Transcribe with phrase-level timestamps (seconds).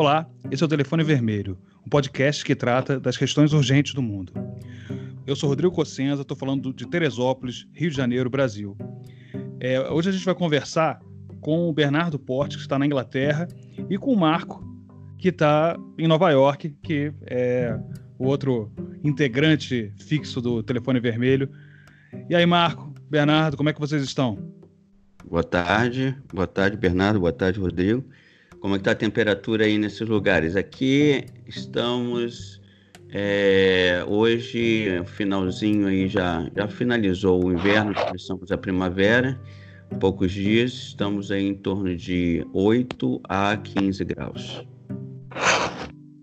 [0.00, 4.32] Olá, esse é o Telefone Vermelho, um podcast que trata das questões urgentes do mundo.
[5.26, 8.74] Eu sou Rodrigo Cossenza, estou falando de Teresópolis, Rio de Janeiro, Brasil.
[9.60, 11.00] É, hoje a gente vai conversar
[11.42, 13.46] com o Bernardo Porte, que está na Inglaterra,
[13.90, 14.64] e com o Marco,
[15.18, 17.78] que está em Nova York, que é
[18.18, 18.72] o outro
[19.04, 21.46] integrante fixo do Telefone Vermelho.
[22.26, 24.50] E aí, Marco, Bernardo, como é que vocês estão?
[25.28, 28.02] Boa tarde, boa tarde, Bernardo, boa tarde, Rodrigo.
[28.60, 30.54] Como é está a temperatura aí nesses lugares?
[30.54, 32.60] Aqui estamos
[33.08, 39.40] é, hoje, finalzinho aí já, já finalizou o inverno, começamos a primavera,
[39.98, 44.62] poucos dias, estamos aí em torno de 8 a 15 graus.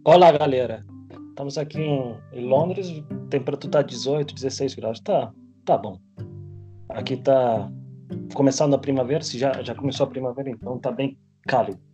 [0.05, 0.85] Olá, galera.
[1.29, 4.99] Estamos aqui em Londres, temperatura está 18, 16 graus.
[4.99, 5.33] Tá,
[5.65, 5.99] tá bom.
[6.89, 7.67] Aqui está
[8.35, 11.86] começando a primavera, se já, já começou a primavera, então tá bem cálido.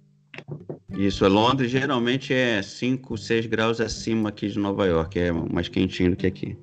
[0.90, 5.68] Isso, é Londres geralmente é 5, 6 graus acima aqui de Nova York, é mais
[5.68, 6.58] quentinho do que aqui.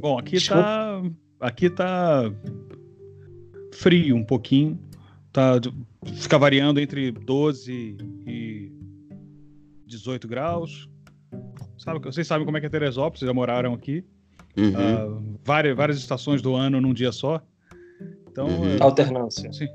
[0.00, 0.62] Bom, aqui Desculpa.
[0.62, 1.02] tá
[1.40, 2.32] aqui tá
[3.72, 4.78] frio um pouquinho,
[5.32, 5.60] tá
[6.14, 8.72] fica variando entre 12 e
[9.86, 10.88] 18 graus.
[11.78, 14.04] Sabe, vocês sabem como é que é Teresópolis, já moraram aqui.
[14.56, 14.70] Uhum.
[14.70, 17.40] Uh, várias, várias estações do ano num dia só.
[18.30, 18.76] Então, uhum.
[18.76, 19.52] é, alternância.
[19.52, 19.68] Sim,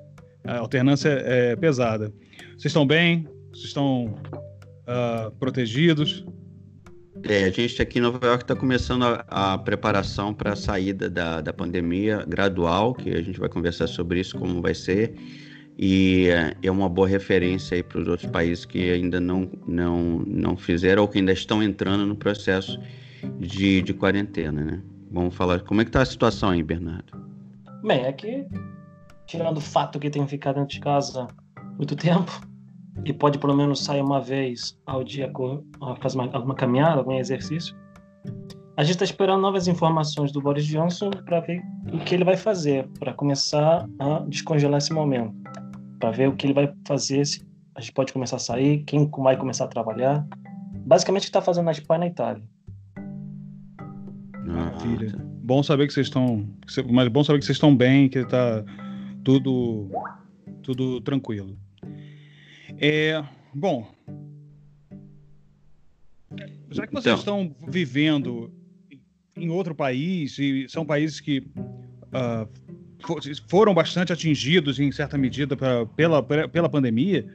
[0.43, 2.13] a alternância é pesada.
[2.59, 3.25] Vocês estão bem?
[3.53, 4.07] Vocês estão
[4.83, 6.25] uh, protegidos?
[7.23, 11.09] É, a gente aqui em Nova York está começando a, a preparação para a saída
[11.09, 15.15] da, da pandemia gradual, que a gente vai conversar sobre isso, como vai ser.
[15.77, 20.21] E é, é uma boa referência aí para os outros países que ainda não, não,
[20.27, 22.77] não fizeram ou que ainda estão entrando no processo
[23.39, 24.83] de, de quarentena, né?
[25.09, 27.25] Vamos falar, como é que está a situação aí, Bernardo?
[27.83, 28.45] Bem, aqui,
[29.25, 31.25] tirando o fato que tem ficado dentro de casa
[31.77, 32.48] muito tempo,
[33.05, 35.31] e pode pelo menos sair uma vez ao dia
[36.01, 37.75] fazer uma, alguma caminhada, algum exercício.
[38.75, 41.61] A gente está esperando novas informações do Boris Johnson para ver
[41.91, 45.35] o que ele vai fazer para começar a descongelar esse momento,
[45.99, 47.45] para ver o que ele vai fazer, se
[47.75, 50.25] a gente pode começar a sair, quem vai começar a trabalhar.
[50.85, 52.43] Basicamente, o que está fazendo na Espanha e na Itália.
[54.45, 55.13] Maravilha.
[55.43, 56.47] Bom saber que vocês estão,
[56.89, 58.63] mas bom saber que vocês estão bem, que está
[59.23, 59.89] tudo,
[60.63, 61.57] tudo tranquilo.
[62.81, 63.23] É,
[63.53, 63.87] bom,
[66.71, 68.51] já que vocês então, estão vivendo
[69.35, 72.47] em outro país e são países que uh,
[73.47, 77.25] foram bastante atingidos em certa medida pra, pela, pela pandemia,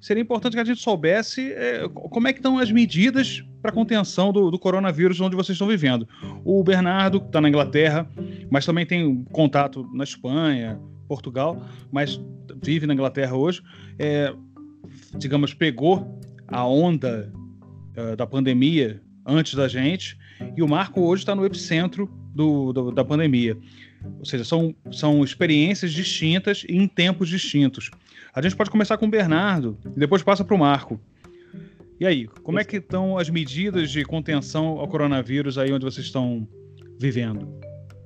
[0.00, 4.32] seria importante que a gente soubesse é, como é que estão as medidas para contenção
[4.32, 6.06] do, do, coronavírus onde vocês estão vivendo.
[6.44, 8.08] O Bernardo está na Inglaterra,
[8.50, 10.78] mas também tem contato na Espanha,
[11.08, 12.20] Portugal, mas
[12.62, 13.62] vive na Inglaterra hoje.
[13.98, 14.32] É,
[15.16, 17.32] digamos, pegou a onda
[17.96, 20.16] uh, da pandemia antes da gente,
[20.56, 23.56] e o Marco hoje está no epicentro do, do, da pandemia.
[24.18, 27.90] Ou seja, são, são experiências distintas em tempos distintos.
[28.32, 31.00] A gente pode começar com o Bernardo e depois passa para o Marco.
[31.98, 36.06] E aí, como é que estão as medidas de contenção ao coronavírus aí onde vocês
[36.06, 36.46] estão
[37.00, 37.48] vivendo?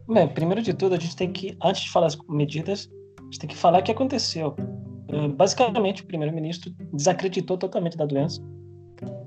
[0.08, 2.88] Bem, primeiro de tudo, a gente tem que, antes de falar as medidas,
[3.19, 4.54] a gente tem que falar o que aconteceu.
[5.12, 8.41] Eh, basicamente, o primeiro-ministro desacreditou totalmente da doença.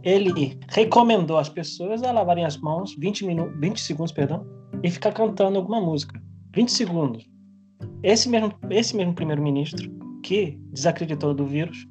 [0.03, 4.45] Ele recomendou às pessoas a lavarem as mãos 20, minutos, 20 segundos perdão,
[4.83, 6.21] e ficar cantando alguma música.
[6.55, 7.29] 20 segundos.
[8.01, 9.91] Esse mesmo, esse mesmo primeiro-ministro
[10.21, 11.85] que desacreditou do vírus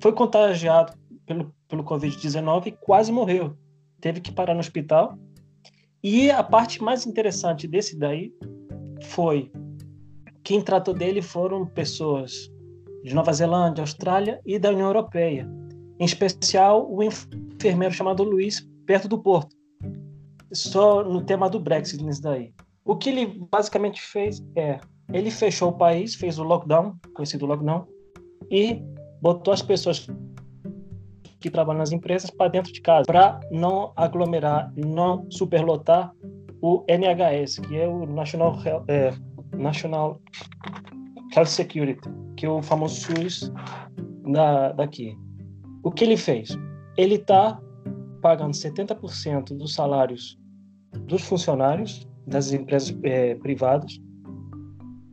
[0.00, 0.92] foi contagiado
[1.24, 3.56] pelo, pelo Covid-19 e quase morreu.
[4.00, 5.18] Teve que parar no hospital.
[6.02, 8.32] E a parte mais interessante desse daí
[9.02, 9.52] foi
[10.42, 12.50] quem tratou dele foram pessoas
[13.02, 15.48] de Nova Zelândia, Austrália e da União Europeia.
[15.98, 19.54] Em especial, o enfermeiro chamado Luiz, perto do Porto.
[20.52, 22.52] Só no tema do Brexit, nisso daí.
[22.84, 24.80] O que ele basicamente fez é:
[25.12, 27.86] ele fechou o país, fez o lockdown, conhecido lockdown,
[28.50, 28.82] e
[29.20, 30.08] botou as pessoas
[31.38, 36.12] que trabalham nas empresas para dentro de casa, para não aglomerar, não superlotar
[36.60, 38.58] o NHS, que é o National,
[38.88, 39.12] é,
[39.56, 40.20] National
[41.34, 42.08] Health Security,
[42.40, 43.52] que é o famoso SUS
[44.32, 45.14] da, daqui.
[45.82, 46.56] O que ele fez?
[46.96, 47.60] Ele está
[48.22, 50.38] pagando 70% dos salários
[51.06, 54.00] dos funcionários das empresas é, privadas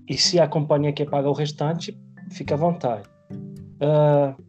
[0.07, 1.99] e se a companhia quer pagar o restante,
[2.31, 3.03] fica à vontade.
[3.81, 4.41] Uh,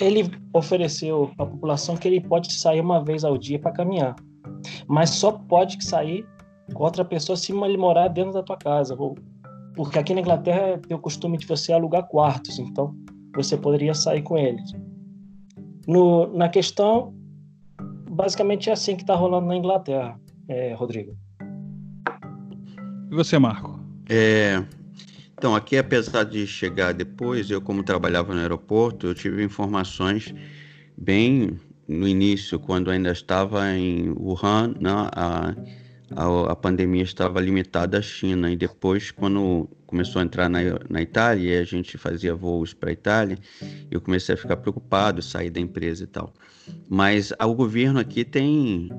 [0.00, 4.16] ele ofereceu à população que ele pode sair uma vez ao dia para caminhar,
[4.88, 6.26] mas só pode sair
[6.72, 9.14] com outra pessoa se ele morar dentro da tua casa ou
[9.76, 12.96] porque aqui na Inglaterra tem o costume de você alugar quartos, então
[13.34, 14.72] você poderia sair com eles.
[15.86, 17.14] no, na questão,
[18.10, 20.18] basicamente é assim que está rolando na Inglaterra,
[20.48, 21.14] é, Rodrigo.
[23.10, 23.78] E você, Marco?
[24.08, 24.64] É,
[25.38, 30.34] então, aqui, apesar de chegar depois, eu, como trabalhava no aeroporto, eu tive informações
[30.96, 35.54] bem no início, quando ainda estava em Wuhan, né, a,
[36.14, 38.50] a, a, pandemia estava limitada à China.
[38.50, 42.90] E depois, quando começou a entrar na, na Itália e a gente fazia voos para
[42.90, 43.38] a Itália,
[43.90, 46.32] eu comecei a ficar preocupado, sair da empresa e tal.
[46.88, 48.90] Mas o governo aqui tem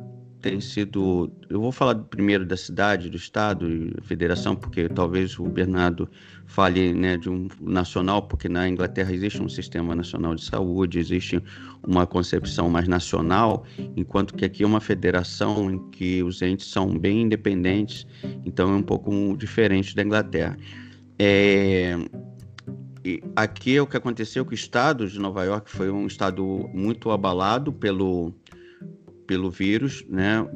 [0.41, 1.31] tem sido.
[1.49, 6.09] Eu vou falar primeiro da cidade, do estado e federação, porque talvez o Bernardo
[6.45, 11.41] fale né, de um nacional, porque na Inglaterra existe um sistema nacional de saúde, existe
[11.85, 16.97] uma concepção mais nacional, enquanto que aqui é uma federação em que os entes são
[16.97, 18.07] bem independentes,
[18.45, 20.57] então é um pouco diferente da Inglaterra.
[21.19, 21.97] É,
[23.35, 27.11] aqui é o que aconteceu que o estado de Nova York foi um estado muito
[27.11, 28.33] abalado pelo
[29.27, 30.47] pelo vírus, né?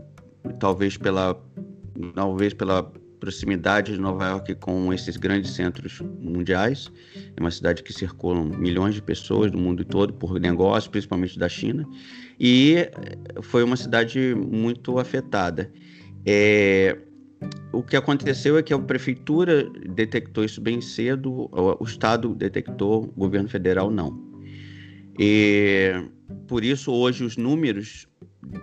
[0.59, 1.39] Talvez pela
[2.15, 6.91] talvez pela proximidade de Nova York com esses grandes centros mundiais.
[7.37, 11.47] É uma cidade que circulam milhões de pessoas do mundo todo por negócios, principalmente da
[11.47, 11.87] China.
[12.39, 12.89] E
[13.43, 15.71] foi uma cidade muito afetada.
[16.25, 16.97] É,
[17.71, 23.19] o que aconteceu é que a prefeitura detectou isso bem cedo, o Estado detectou, o
[23.19, 24.19] governo federal não.
[25.19, 25.91] E
[26.47, 28.07] por isso hoje os números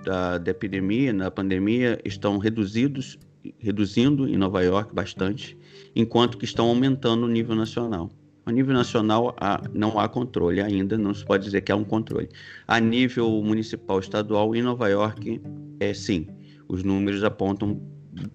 [0.05, 3.19] da, da epidemia, na pandemia, estão reduzidos,
[3.59, 5.57] reduzindo em Nova York bastante,
[5.95, 8.11] enquanto que estão aumentando no nível nacional.
[8.45, 11.85] A nível nacional há, não há controle ainda, não se pode dizer que há um
[11.85, 12.29] controle.
[12.67, 15.41] A nível municipal, estadual, em Nova York,
[15.79, 16.27] é sim.
[16.67, 17.79] Os números apontam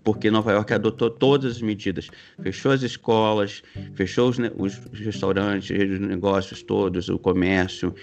[0.04, 2.10] porque Nova York adotou todas as medidas,
[2.42, 3.64] fechou as escolas,
[3.96, 7.94] fechou os, os restaurantes, os negócios todos, o comércio,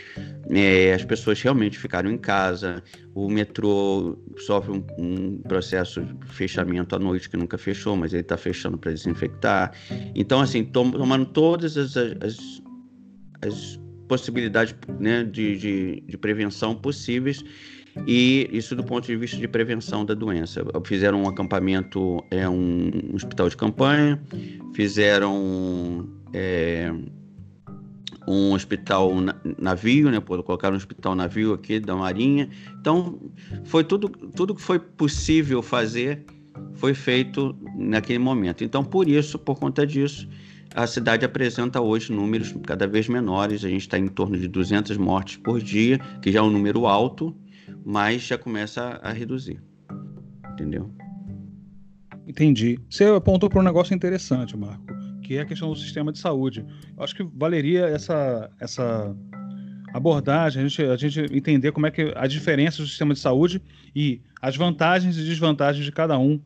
[0.51, 2.83] é, as pessoas realmente ficaram em casa,
[3.15, 8.23] o metrô sofre um, um processo de fechamento à noite que nunca fechou, mas ele
[8.23, 9.73] está fechando para desinfectar.
[10.15, 12.63] Então, assim, tom, tomando todas as, as,
[13.43, 17.45] as possibilidades né, de, de, de prevenção possíveis
[18.07, 20.65] e isso do ponto de vista de prevenção da doença.
[20.85, 24.21] Fizeram um acampamento, é um, hospital de campanha,
[24.75, 26.93] fizeram é,
[28.27, 29.13] um hospital
[29.59, 30.21] navio, né?
[30.21, 32.49] Colocaram um hospital navio aqui da Marinha.
[32.81, 33.19] Então,
[33.65, 36.25] foi tudo, tudo que foi possível fazer
[36.75, 38.63] foi feito naquele momento.
[38.63, 40.29] Então, por isso, por conta disso,
[40.75, 43.65] a cidade apresenta hoje números cada vez menores.
[43.65, 46.87] A gente está em torno de 200 mortes por dia, que já é um número
[46.87, 47.35] alto
[47.85, 49.63] mas já começa a reduzir.
[50.53, 50.93] Entendeu?
[52.27, 52.79] Entendi.
[52.89, 54.85] Você apontou para um negócio interessante, Marco,
[55.23, 56.65] que é a questão do sistema de saúde.
[56.97, 59.17] Eu acho que valeria essa, essa
[59.93, 63.61] abordagem, a gente, a gente entender como é que a diferença do sistema de saúde
[63.95, 66.41] e as vantagens e desvantagens de cada um.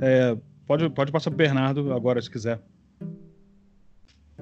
[0.00, 2.60] É, pode, pode passar para o Bernardo agora, se quiser.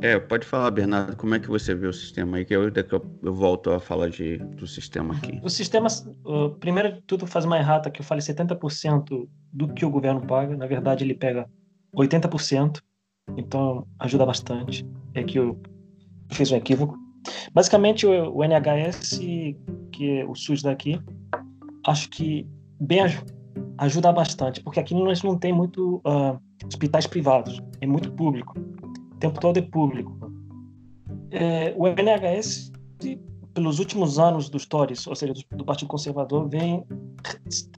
[0.00, 2.95] É, pode falar, Bernardo, como é que você vê o sistema aí, que eu, daqui
[2.95, 5.41] eu, eu volto a falar de, do sistema aqui.
[5.43, 5.89] O sistema,
[6.61, 10.57] primeiro de tudo, faz uma errata que eu falei 70% do que o governo paga,
[10.57, 11.49] na verdade ele pega
[11.95, 12.81] 80%,
[13.37, 14.87] então ajuda bastante.
[15.14, 15.61] É que eu
[16.31, 16.97] fiz um equívoco.
[17.52, 19.19] Basicamente, o, o NHS,
[19.93, 21.00] que é o SUS daqui,
[21.87, 22.47] acho que
[22.81, 23.00] bem
[23.78, 28.55] ajuda bastante, porque aqui nós não tem muito uh, hospitais privados, é muito público
[29.19, 30.17] o tempo todo é público.
[31.33, 32.73] É, o NHS,
[33.53, 36.85] pelos últimos anos dos Tories, ou seja, do, do Partido Conservador, vem,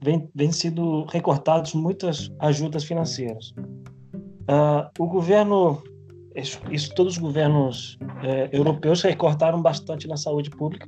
[0.03, 3.53] vem, vem sido recortados muitas ajudas financeiras.
[4.41, 5.81] Uh, o governo,
[6.35, 10.87] isso, isso, todos os governos é, europeus recortaram bastante na saúde pública.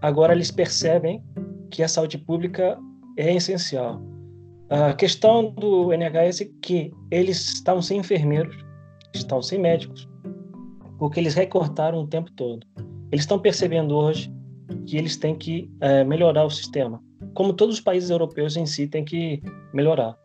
[0.00, 1.22] Agora eles percebem
[1.70, 2.78] que a saúde pública
[3.18, 4.00] é essencial.
[4.70, 8.65] A questão do NHS é que eles estavam sem enfermeiros,
[9.18, 10.08] estão sem médicos,
[10.98, 12.66] porque eles recortaram o tempo todo.
[13.10, 14.32] Eles estão percebendo hoje
[14.86, 17.02] que eles têm que é, melhorar o sistema,
[17.34, 19.42] como todos os países europeus em si têm que
[19.72, 20.18] melhorar.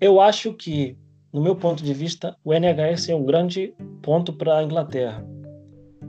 [0.00, 0.96] Eu acho que,
[1.32, 5.24] no meu ponto de vista, o NHS é um grande ponto para a Inglaterra.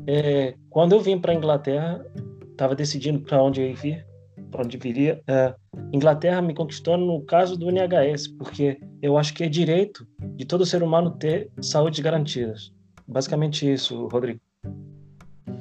[0.07, 2.05] É, quando eu vim para a Inglaterra,
[2.51, 4.07] estava decidindo para onde eu ia vir,
[4.51, 5.22] para onde viria.
[5.27, 5.55] É,
[5.94, 10.65] Inglaterra me conquistou no caso do NHS, porque eu acho que é direito de todo
[10.65, 12.74] ser humano ter saúde garantidas.
[13.08, 14.39] Basicamente isso, Rodrigo.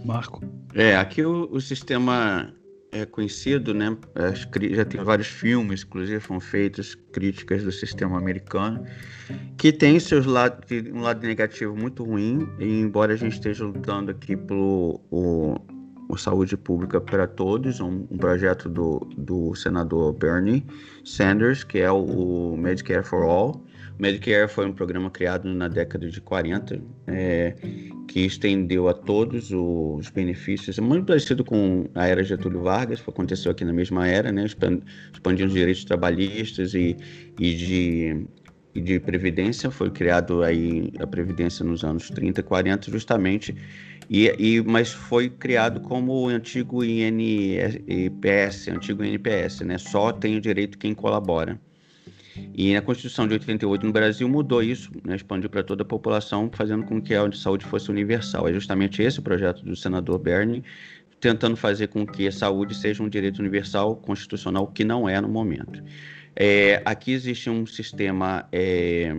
[0.04, 0.42] Marco.
[0.74, 2.52] É, aqui o, o sistema
[2.94, 3.96] é conhecido, né?
[4.70, 8.84] Já tem vários filmes, inclusive, foram feitos críticas do sistema americano,
[9.58, 14.12] que tem seus lados, um lado negativo muito ruim, e embora a gente esteja lutando
[14.12, 15.56] aqui pelo o,
[16.08, 20.64] o Saúde Pública para Todos, um, um, projeto do, do senador Bernie
[21.04, 23.64] Sanders, que é o, Medicare for All.
[23.98, 27.54] O Medicare foi um programa criado na década de 40, é,
[28.08, 33.64] que estendeu a todos os benefícios, muito parecido com a era Getúlio Vargas, aconteceu aqui
[33.64, 36.96] na mesma era, né, expandindo os direitos trabalhistas e,
[37.38, 38.26] e de
[38.74, 43.54] e de previdência foi criado aí a previdência nos anos 30 e 40 justamente
[44.08, 49.78] e, e, mas foi criado como o antigo INPS, antigo INPS, né?
[49.78, 51.60] Só tem o direito quem colabora.
[52.52, 55.14] E na Constituição de 88 no Brasil mudou isso, né?
[55.14, 58.48] expandiu para toda a população, fazendo com que a saúde fosse universal.
[58.48, 60.64] É justamente esse o projeto do senador Bernie,
[61.20, 65.28] tentando fazer com que a saúde seja um direito universal constitucional, que não é no
[65.28, 65.82] momento.
[66.34, 69.14] É, aqui existe um sistema é,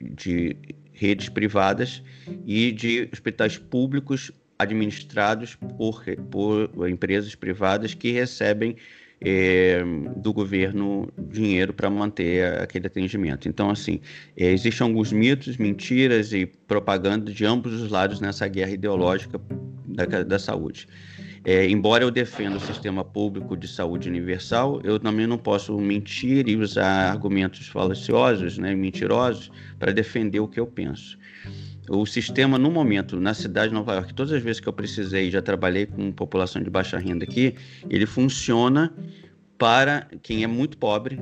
[0.00, 0.56] de
[0.94, 2.02] redes privadas
[2.46, 8.76] e de hospitais públicos administrados por, por empresas privadas que recebem
[9.20, 9.82] é,
[10.16, 13.48] do governo dinheiro para manter aquele atendimento.
[13.48, 14.00] Então, assim,
[14.36, 19.40] é, existem alguns mitos, mentiras e propaganda de ambos os lados nessa guerra ideológica
[19.86, 20.86] da, da saúde.
[21.44, 26.48] É, embora eu defenda o sistema público de saúde universal, eu também não posso mentir
[26.48, 31.18] e usar argumentos falaciosos, né, mentirosos, para defender o que eu penso.
[31.86, 35.30] O sistema, no momento, na cidade de Nova York, todas as vezes que eu precisei,
[35.30, 37.54] já trabalhei com população de baixa renda aqui,
[37.90, 38.90] ele funciona
[39.58, 41.20] para quem é muito pobre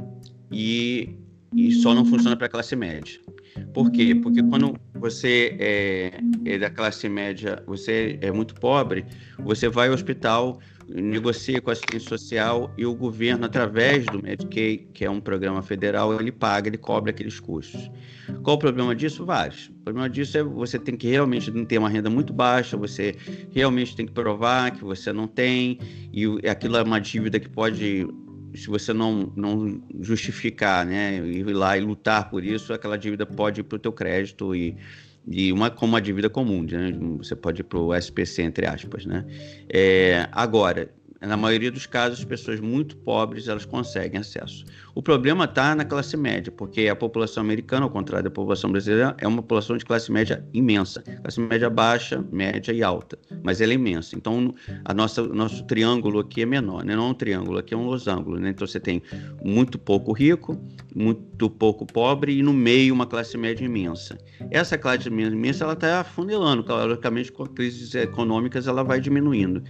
[0.52, 1.16] e,
[1.52, 3.20] e só não funciona para a classe média.
[3.73, 4.14] Por quê?
[4.14, 9.04] Porque quando você é, é, da classe média, você é muito pobre,
[9.38, 14.88] você vai ao hospital, negocia com a assistência social e o governo, através do Medicaid,
[14.92, 17.90] que é um programa federal, ele paga, ele cobra aqueles custos.
[18.42, 19.25] Qual o problema disso?
[19.25, 19.68] Vários.
[19.68, 23.14] O problema disso é você tem que realmente ter uma renda muito baixa, você
[23.52, 25.78] realmente tem que provar que você não tem,
[26.12, 28.06] e aquilo é uma dívida que pode
[28.54, 33.61] se você não, não justificar, né, ir lá e lutar por isso, aquela dívida pode
[33.61, 34.76] ir para o teu crédito e,
[35.26, 36.92] e uma como uma dívida comum, né?
[37.18, 39.06] você pode ir para o SPC, entre aspas.
[39.06, 39.25] Né?
[39.68, 40.90] É, agora,
[41.26, 44.64] na maioria dos casos, pessoas muito pobres elas conseguem acesso.
[44.94, 49.16] O problema está na classe média, porque a população americana, ao contrário da população brasileira,
[49.18, 53.72] é uma população de classe média imensa, classe média baixa, média e alta, mas ela
[53.72, 54.16] é imensa.
[54.16, 56.94] Então, a nossa nosso triângulo aqui é menor, né?
[56.96, 58.38] não é um triângulo, aqui é um losango.
[58.38, 58.50] Né?
[58.50, 59.00] Então, você tem
[59.42, 60.60] muito pouco rico,
[60.94, 64.18] muito pouco pobre e no meio uma classe média imensa.
[64.50, 69.62] Essa classe média imensa ela está afunilando, logicamente com crises econômicas ela vai diminuindo,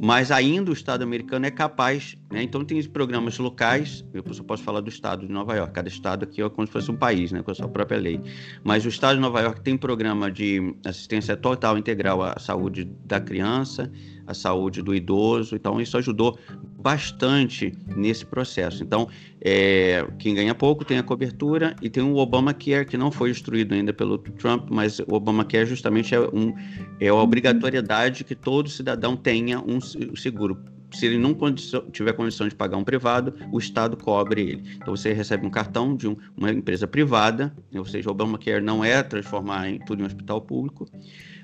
[0.00, 2.42] mas ainda o Estado Estado americano é capaz, né?
[2.42, 6.24] Então tem programas locais, eu só posso falar do Estado de Nova York, cada estado
[6.24, 7.40] aqui é como se fosse um país, né?
[7.42, 8.20] Com a sua própria lei.
[8.64, 13.20] Mas o Estado de Nova York tem programa de assistência total integral à saúde da
[13.20, 13.90] criança,
[14.28, 16.38] à saúde do idoso, então isso ajudou
[16.78, 18.84] bastante nesse processo.
[18.84, 19.08] Então,
[19.40, 23.74] é, quem ganha pouco tem a cobertura e tem o Obamacare, que não foi instruído
[23.74, 26.54] ainda pelo Trump, mas o Obamacare justamente é, um,
[27.00, 30.58] é a obrigatoriedade que todo cidadão tenha um seguro
[30.92, 34.62] se ele não condição, tiver condição de pagar um privado, o Estado cobre ele.
[34.76, 38.84] Então você recebe um cartão de um, uma empresa privada, ou seja, o Obamacare não
[38.84, 40.88] é transformar em, tudo em um hospital público,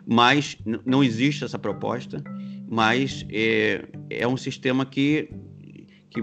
[0.06, 2.22] mas não existe essa proposta,
[2.68, 5.30] mas é, é um sistema que,
[6.10, 6.22] que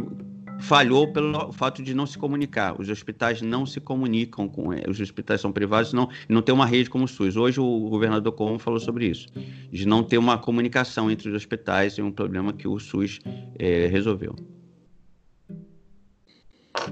[0.61, 2.79] falhou pelo fato de não se comunicar.
[2.79, 6.89] Os hospitais não se comunicam com os hospitais são privados, não não tem uma rede
[6.89, 7.35] como o SUS.
[7.35, 9.27] Hoje o governador Como falou sobre isso,
[9.71, 13.19] de não ter uma comunicação entre os hospitais é um problema que o SUS
[13.57, 14.35] é, resolveu.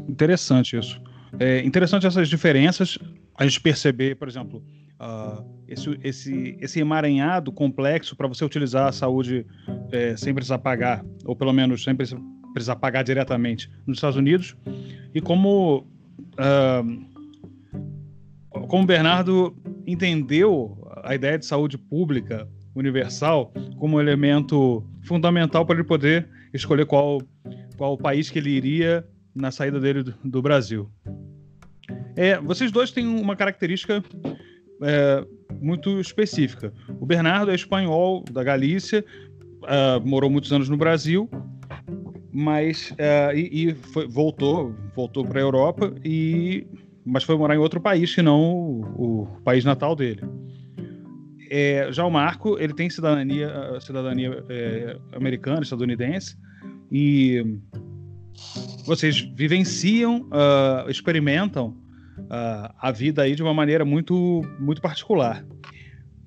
[0.07, 1.01] Interessante isso.
[1.39, 2.97] É interessante essas diferenças.
[3.35, 4.63] A gente perceber, por exemplo,
[4.99, 9.45] uh, esse, esse, esse emaranhado complexo para você utilizar a saúde
[9.91, 14.55] é, sem precisar pagar, ou pelo menos sem precisar pagar diretamente nos Estados Unidos.
[15.13, 15.87] E como,
[16.37, 16.83] uh,
[18.67, 26.27] como Bernardo entendeu a ideia de saúde pública universal como elemento fundamental para ele poder
[26.53, 27.21] escolher qual,
[27.77, 30.89] qual país que ele iria na saída dele do, do Brasil.
[32.15, 34.03] É, vocês dois têm uma característica
[34.81, 35.25] é,
[35.61, 36.73] muito específica.
[36.99, 39.03] O Bernardo é espanhol, da Galícia,
[39.63, 41.29] uh, morou muitos anos no Brasil
[42.31, 46.65] mas uh, e, e foi, voltou voltou para a Europa e
[47.05, 50.21] mas foi morar em outro país que não o, o país natal dele
[51.49, 56.37] é, já o Marco ele tem cidadania cidadania é, americana estadunidense
[56.91, 57.43] e
[58.85, 61.75] vocês vivenciam uh, experimentam
[62.23, 65.45] uh, a vida aí de uma maneira muito muito particular.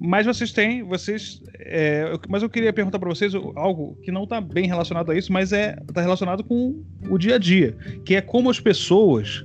[0.05, 4.41] Mas vocês têm, vocês, é, mas eu queria perguntar para vocês algo que não está
[4.41, 8.21] bem relacionado a isso, mas é está relacionado com o dia a dia, que é
[8.21, 9.45] como as pessoas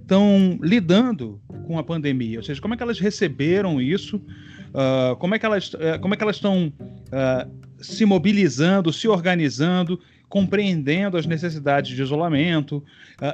[0.00, 5.34] estão lidando com a pandemia, ou seja, como é que elas receberam isso, uh, como
[5.34, 11.16] é que elas, uh, como é que elas estão uh, se mobilizando, se organizando, compreendendo
[11.16, 12.84] as necessidades de isolamento,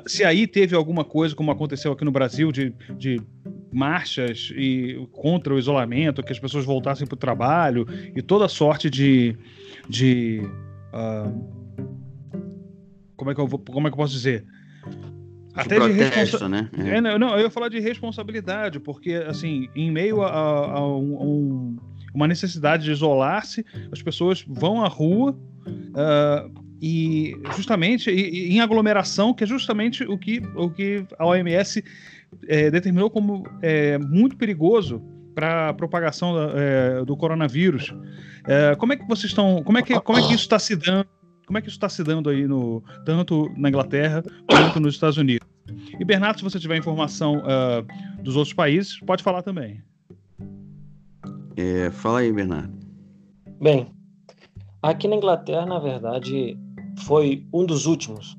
[0.07, 3.21] se aí teve alguma coisa, como aconteceu aqui no Brasil, de, de
[3.73, 8.89] marchas e contra o isolamento, que as pessoas voltassem para o trabalho e toda sorte
[8.89, 9.37] de,
[9.89, 10.43] de
[13.17, 14.45] como é que eu vou, como é que eu posso dizer?
[15.55, 16.49] até de responsa...
[16.49, 16.69] né?
[16.77, 16.97] É.
[16.97, 21.77] É, não, eu ia falar de responsabilidade, porque assim, em meio a, a, a um,
[22.13, 28.61] uma necessidade de isolar-se, as pessoas vão à rua uh, e justamente e, e em
[28.61, 31.83] aglomeração, que é justamente o que, o que a OMS
[32.47, 35.03] é, determinou como é, muito perigoso
[35.35, 37.95] para a propagação é, do coronavírus.
[38.47, 39.63] É, como é que vocês estão?
[39.63, 41.07] Como é que, como é que isso está se dando?
[41.47, 45.17] Como é que isso está se dando aí no tanto na Inglaterra quanto nos Estados
[45.17, 45.49] Unidos?
[45.99, 49.83] E Bernardo, se você tiver informação uh, dos outros países, pode falar também.
[51.57, 52.75] É, fala aí, Bernardo.
[53.59, 53.91] Bem,
[54.83, 56.59] aqui na Inglaterra, na verdade,
[57.01, 58.37] foi um dos últimos,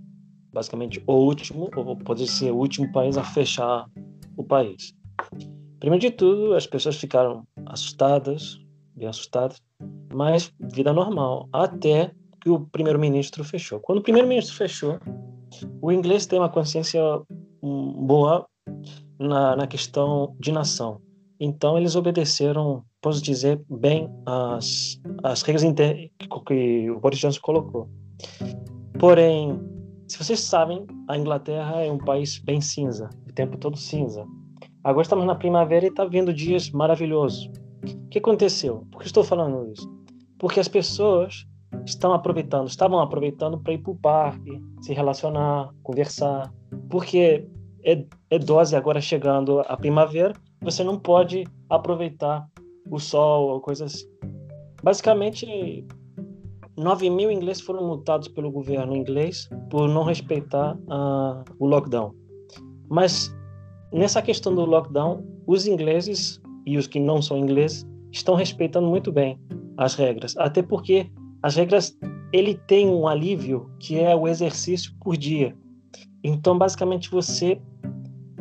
[0.51, 3.89] basicamente o último, ou pode ser o último país a fechar
[4.37, 4.93] o país.
[5.79, 8.59] Primeiro de tudo, as pessoas ficaram assustadas,
[8.95, 9.61] bem assustadas,
[10.13, 13.79] mas vida normal, até que o primeiro-ministro fechou.
[13.79, 14.99] Quando o primeiro-ministro fechou,
[15.81, 17.01] o inglês tem uma consciência
[17.61, 18.47] hum, boa
[19.19, 21.01] na, na questão de nação.
[21.39, 25.63] Então, eles obedeceram, posso dizer, bem as, as regras
[26.17, 27.89] que, que o Boris Johnson colocou.
[28.99, 29.59] Porém,
[30.07, 34.25] se vocês sabem, a Inglaterra é um país bem cinza, o tempo todo cinza.
[34.83, 37.49] Agora estamos na primavera e está vindo dias maravilhosos.
[37.83, 38.85] O que aconteceu?
[38.91, 39.91] Por que estou falando isso?
[40.37, 41.45] Porque as pessoas
[41.85, 46.53] estão aproveitando, estavam aproveitando para ir para o parque, se relacionar, conversar.
[46.89, 47.47] Porque
[47.83, 52.47] é, é dose agora chegando a primavera, você não pode aproveitar
[52.89, 54.07] o sol ou coisas assim.
[54.83, 55.85] Basicamente,
[56.77, 62.13] 9 mil ingleses foram multados pelo governo inglês por não respeitar uh, o lockdown.
[62.89, 63.33] Mas
[63.91, 69.11] nessa questão do lockdown, os ingleses e os que não são ingleses estão respeitando muito
[69.11, 69.39] bem
[69.77, 71.09] as regras, até porque
[71.41, 71.97] as regras
[72.33, 75.55] ele tem um alívio que é o exercício por dia.
[76.23, 77.61] Então, basicamente, você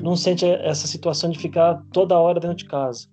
[0.01, 3.07] não sente essa situação de ficar toda hora dentro de casa.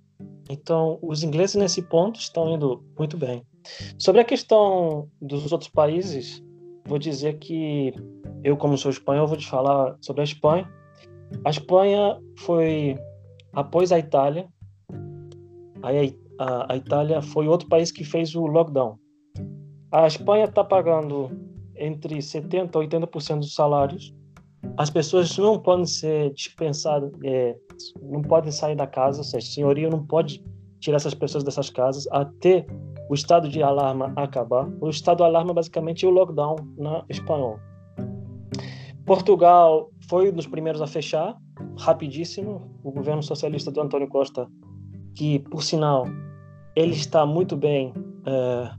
[0.50, 3.44] Então, os ingleses nesse ponto estão indo muito bem.
[3.98, 6.44] Sobre a questão dos outros países,
[6.86, 7.94] vou dizer que
[8.44, 10.70] eu, como sou espanhol, vou te falar sobre a Espanha.
[11.46, 12.98] A Espanha foi,
[13.54, 14.48] após a Itália,
[15.84, 18.98] aí a, a Itália foi outro país que fez o lockdown.
[19.92, 21.30] A Espanha está pagando
[21.76, 24.14] entre 70% a 80% dos salários.
[24.78, 27.56] As pessoas não podem ser dispensadas, é,
[28.02, 30.44] não podem sair da casa, ou seja, a senhoria não pode
[30.80, 32.66] tirar essas pessoas dessas casas até
[33.12, 34.72] o estado de alarma acabar.
[34.80, 37.60] O estado de alarma basicamente é o lockdown na espanhol.
[39.06, 41.36] Portugal foi um dos primeiros a fechar,
[41.78, 42.72] rapidíssimo.
[42.82, 44.48] O governo socialista do Antônio Costa,
[45.14, 46.06] que por sinal
[46.74, 47.94] ele está muito bem
[48.26, 48.72] é,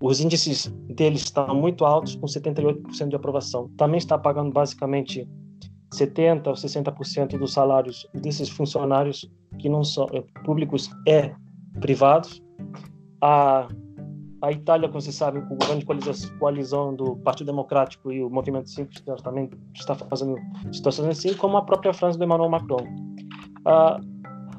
[0.00, 3.68] os índices deles estão muito altos, com 78% de aprovação.
[3.76, 5.28] Também está pagando basicamente
[5.92, 11.30] 70% ou 60% dos salários desses funcionários que não são é, públicos e
[11.78, 12.42] privados.
[13.20, 13.68] A,
[14.42, 18.70] a Itália, como vocês sabem, o governo de coalizão do Partido Democrático e o Movimento
[18.70, 20.36] 5 Estrelas também está fazendo
[20.72, 22.86] situações assim, como a própria França do Emmanuel Macron.
[23.64, 24.00] A,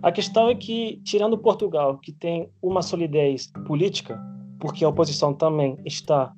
[0.01, 4.19] a questão é que, tirando Portugal, que tem uma solidez política,
[4.59, 6.33] porque a oposição também está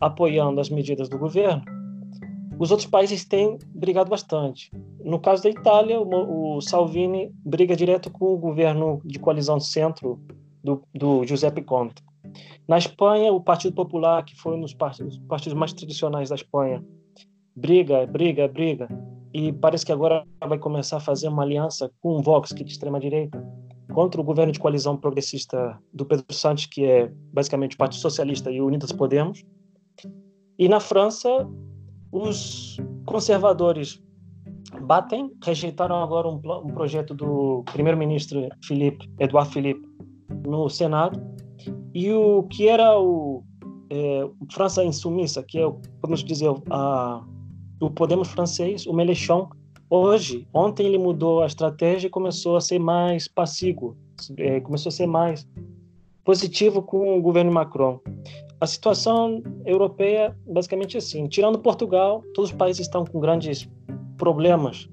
[0.00, 1.62] apoiando as medidas do governo,
[2.58, 4.70] os outros países têm brigado bastante.
[5.04, 10.20] No caso da Itália, o, Salvini briga direto com o governo de coalizão centro
[10.62, 12.02] do, do Giuseppe Conte.
[12.68, 16.84] Na Espanha, o Partido Popular, que foi um dos partidos, partidos mais tradicionais da Espanha,
[17.54, 18.88] briga, briga, briga,
[19.34, 22.64] e parece que agora vai começar a fazer uma aliança com o Vox, que é
[22.64, 23.42] de extrema direita,
[23.92, 28.50] contra o governo de coalizão progressista do Pedro Santos, que é basicamente o Partido Socialista
[28.50, 29.44] e o Unidas Podemos.
[30.58, 31.28] E na França,
[32.10, 34.02] os conservadores
[34.82, 39.86] batem, rejeitaram agora um, um projeto do primeiro-ministro Philippe, Edouard Philippe,
[40.46, 41.20] no Senado,
[41.94, 43.42] e o que era o
[43.90, 47.24] é, França Insumissa, que é, podemos dizer, a,
[47.80, 49.48] o Podemos francês, o Mélenchon,
[49.94, 53.94] Hoje, ontem ele mudou a estratégia e começou a ser mais passivo,
[54.38, 55.46] é, começou a ser mais
[56.24, 58.00] positivo com o governo Macron.
[58.58, 63.68] A situação europeia basicamente é assim, tirando Portugal, todos os países estão com grandes
[64.16, 64.88] problemas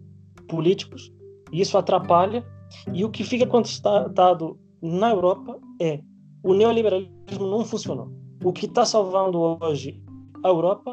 [0.50, 1.14] políticos,
[1.50, 2.46] e isso atrapalha,
[2.92, 6.02] e o que fica constatado na Europa é
[6.44, 8.12] o neoliberalismo não funcionou.
[8.44, 10.02] O que está salvando hoje
[10.44, 10.92] a Europa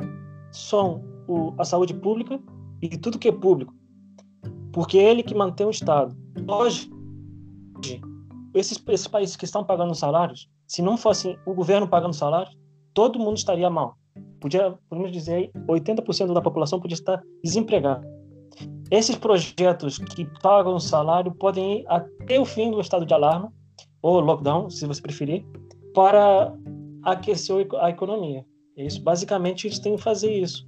[0.51, 2.41] são o, a saúde pública
[2.83, 3.75] e tudo que é público,
[4.73, 6.17] porque é ele que mantém o Estado.
[6.49, 6.91] Hoje,
[8.55, 12.57] esses, esses países que estão pagando salários, se não fosse o governo pagando salários,
[12.93, 13.97] todo mundo estaria mal.
[14.41, 18.07] Podia, podemos dizer, 80% da população podia estar desempregada.
[18.91, 23.49] Esses projetos que pagam salário podem ir até o fim do estado de alarme,
[24.07, 25.45] ou lockdown, se você preferir,
[25.93, 26.55] para
[27.03, 28.45] aquecer a economia.
[28.77, 30.65] É isso, basicamente, eles têm que fazer isso.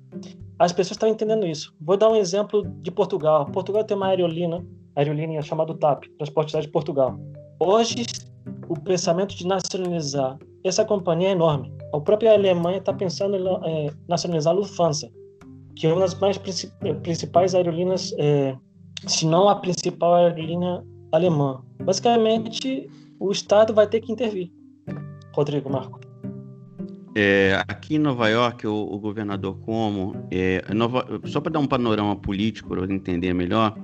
[0.59, 1.73] As pessoas estão entendendo isso.
[1.81, 3.47] Vou dar um exemplo de Portugal.
[3.47, 4.65] Portugal tem uma aerolínea,
[4.97, 7.17] aerolínea chamada TAP, Transporte de Portugal.
[7.61, 8.07] Hoje,
[8.69, 11.73] o pensamento de nacionalizar essa companhia é enorme.
[11.95, 15.09] A própria Alemanha está pensando em é, nacionalizar a Lufthansa,
[15.77, 16.41] que é uma das mais
[16.83, 18.57] é, principais aerolíneas, é,
[19.07, 21.63] se não a principal aerolínea alemã.
[21.85, 24.51] Basicamente, o Estado vai ter que intervir.
[25.33, 26.01] Rodrigo Marco.
[27.15, 31.67] É, aqui em Nova York, o, o governador Como, é, Nova, só para dar um
[31.67, 33.77] panorama político para entender melhor,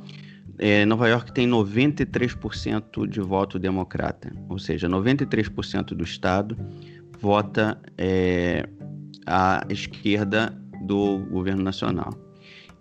[0.59, 6.57] é, Nova York tem 93% de voto democrata, ou seja, 93% do estado
[7.19, 8.69] vota é,
[9.27, 12.24] à esquerda do governo nacional.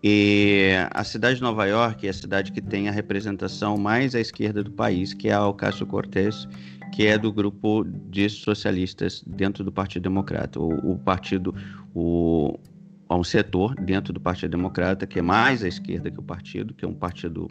[0.05, 4.19] E a cidade de Nova York é a cidade que tem a representação mais à
[4.19, 6.45] esquerda do país, que é a Ocasio-Cortez,
[6.93, 10.59] que é do grupo de socialistas dentro do Partido Democrata.
[10.59, 11.55] O, o partido,
[11.95, 12.59] o,
[13.07, 16.73] há um setor dentro do Partido Democrata que é mais à esquerda que o partido,
[16.73, 17.47] que é um partido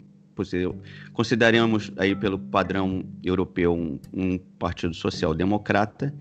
[1.13, 6.11] consideramos aí pelo padrão europeu um, um partido social-democrata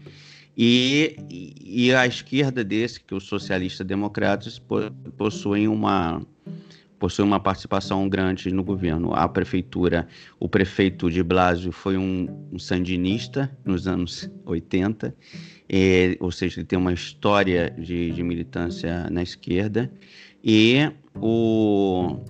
[0.56, 1.16] e,
[1.60, 4.60] e a esquerda desse, que os socialistas democratas
[5.16, 6.20] possuem uma
[6.98, 9.12] possuem uma participação grande no governo.
[9.12, 10.06] A prefeitura,
[10.38, 15.12] o prefeito de Blasio foi um, um sandinista nos anos 80,
[15.68, 19.90] e, ou seja, ele tem uma história de, de militância na esquerda.
[20.44, 22.20] E o,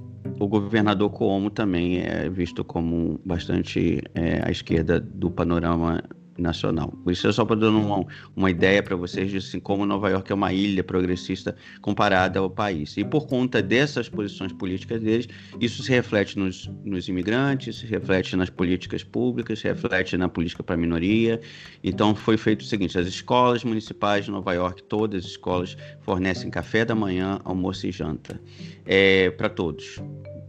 [0.40, 6.02] o governador Cuomo também é visto como bastante é, à esquerda do panorama
[6.38, 6.92] nacional.
[7.06, 10.30] Isso é só para dar uma, uma ideia para vocês de assim, como Nova York
[10.30, 12.96] é uma ilha progressista comparada ao país.
[12.96, 15.28] E por conta dessas posições políticas deles,
[15.60, 20.62] isso se reflete nos, nos imigrantes, se reflete nas políticas públicas, se reflete na política
[20.62, 21.40] para a minoria.
[21.82, 26.50] Então foi feito o seguinte: as escolas municipais de Nova York, todas as escolas fornecem
[26.50, 28.40] café da manhã, almoço e janta
[28.86, 30.00] é, para todos.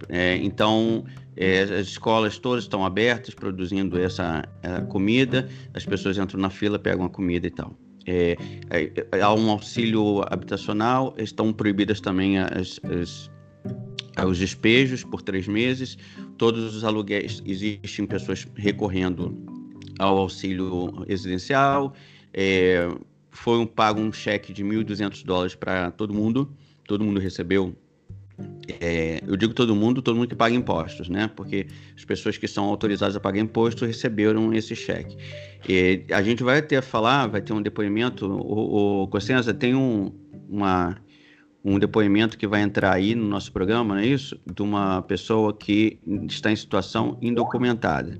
[0.09, 6.39] É, então é, as escolas todas estão abertas, produzindo essa é, comida, as pessoas entram
[6.39, 7.75] na fila, pegam a comida e tal.
[8.05, 8.35] É,
[8.69, 13.31] é, há um auxílio habitacional, estão proibidas também as, as,
[14.25, 15.97] os despejos por três meses,
[16.37, 19.35] todos os aluguéis, existem pessoas recorrendo
[19.99, 21.93] ao auxílio residencial,
[22.33, 22.89] é,
[23.31, 26.51] foi um, pago um cheque de 1.200 dólares para todo mundo,
[26.85, 27.75] todo mundo recebeu
[28.79, 31.29] é, eu digo todo mundo, todo mundo que paga impostos, né?
[31.35, 35.17] Porque as pessoas que são autorizadas a pagar imposto receberam esse cheque.
[35.67, 38.25] E a gente vai ter a falar, vai ter um depoimento.
[38.25, 40.11] O, o tem um,
[40.49, 40.97] uma,
[41.63, 44.39] um depoimento que vai entrar aí no nosso programa, não é isso?
[44.45, 48.19] De uma pessoa que está em situação indocumentada.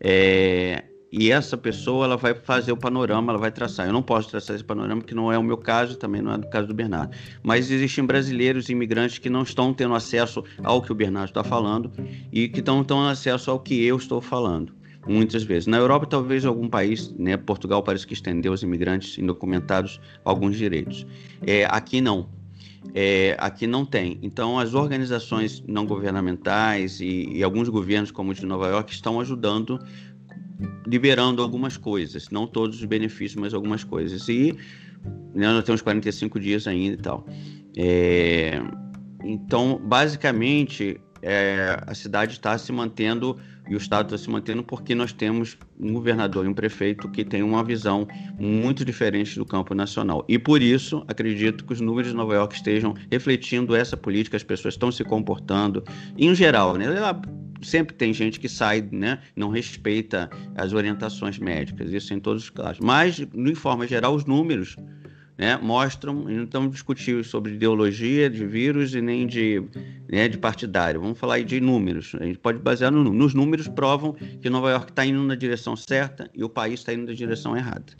[0.00, 0.84] É,
[1.16, 3.86] e essa pessoa ela vai fazer o panorama, ela vai traçar.
[3.86, 6.38] Eu não posso traçar esse panorama, que não é o meu caso, também não é
[6.38, 7.16] do caso do Bernardo.
[7.40, 11.92] Mas existem brasileiros imigrantes que não estão tendo acesso ao que o Bernardo está falando
[12.32, 14.74] e que estão tendo acesso ao que eu estou falando.
[15.06, 15.68] Muitas vezes.
[15.68, 21.06] Na Europa, talvez algum país, né, Portugal parece que estendeu aos imigrantes indocumentados alguns direitos.
[21.46, 22.28] É, aqui não.
[22.92, 24.18] É, aqui não tem.
[24.20, 29.20] Então, as organizações não governamentais e, e, alguns governos, como o de Nova York, estão
[29.20, 29.78] ajudando
[30.86, 34.28] liberando algumas coisas, não todos os benefícios, mas algumas coisas.
[34.28, 34.56] E
[35.34, 37.26] né, nós temos 45 dias ainda e tal.
[37.76, 38.60] É,
[39.22, 43.36] então, basicamente, é, a cidade está se mantendo
[43.68, 47.24] e o Estado está se mantendo porque nós temos um governador e um prefeito que
[47.24, 48.06] tem uma visão
[48.38, 50.24] muito diferente do campo nacional.
[50.28, 54.42] E por isso, acredito que os números de Nova York estejam refletindo essa política, as
[54.42, 55.82] pessoas estão se comportando,
[56.18, 56.86] em geral, né?
[57.62, 62.50] Sempre tem gente que sai, né, não respeita as orientações médicas, isso em todos os
[62.50, 62.80] casos.
[62.80, 64.76] Mas, de forma geral, os números
[65.36, 69.62] né, mostram, não estamos discutindo sobre ideologia de vírus e nem de
[70.08, 71.00] né, de partidário.
[71.00, 72.14] Vamos falar de números.
[72.20, 75.74] A gente pode basear no, nos números provam que Nova York está indo na direção
[75.74, 77.92] certa e o país está indo na direção errada.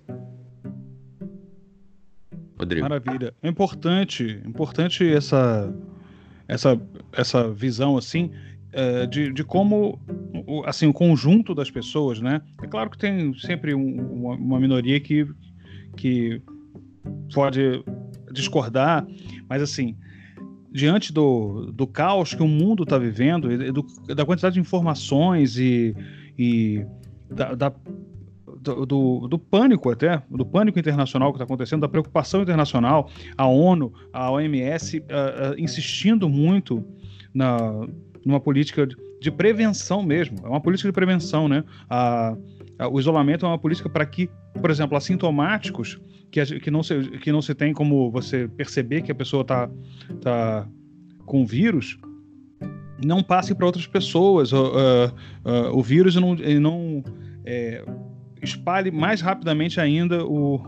[2.57, 2.88] Rodrigo.
[2.88, 3.35] Maravilha.
[3.43, 5.75] É importante, importante essa,
[6.47, 6.81] essa,
[7.12, 8.31] essa visão assim
[8.75, 9.99] é, de, de como
[10.67, 12.43] assim o conjunto das pessoas, né?
[12.63, 15.27] É claro que tem sempre um, uma, uma minoria que,
[15.97, 16.43] que
[17.33, 17.83] pode
[18.33, 19.07] discordar,
[19.49, 19.97] mas assim
[20.73, 25.95] diante do, do caos que o mundo está vivendo, do, da quantidade de informações e,
[26.37, 26.85] e
[27.31, 27.73] da, da
[28.61, 33.93] do, do, pânico até, do pânico internacional que está acontecendo, da preocupação internacional, a ONU,
[34.13, 36.83] a OMS uh, uh, insistindo muito
[37.33, 37.87] na,
[38.25, 38.87] numa política
[39.21, 41.65] de prevenção mesmo, é uma política de prevenção, né?
[41.89, 42.37] A,
[42.79, 44.29] a, o isolamento é uma política para que,
[44.61, 49.13] por exemplo, assintomáticos que, que, não se, que não se tem como você perceber que
[49.13, 49.71] a pessoa está
[50.21, 50.69] tá
[51.25, 51.99] com vírus,
[53.05, 54.53] não passe para outras pessoas.
[54.53, 55.09] Uh, uh,
[55.45, 57.05] uh, o vírus não, não
[57.45, 57.85] é,
[58.43, 60.61] espalhe mais rapidamente ainda o,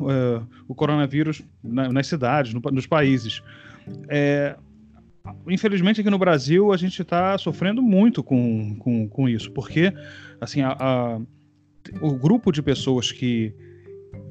[0.68, 3.42] o coronavírus na, nas cidades, no, nos países.
[4.08, 4.56] É,
[5.48, 9.92] infelizmente aqui no Brasil a gente está sofrendo muito com, com, com, isso, porque
[10.40, 11.20] assim a, a,
[12.00, 13.54] o grupo de pessoas que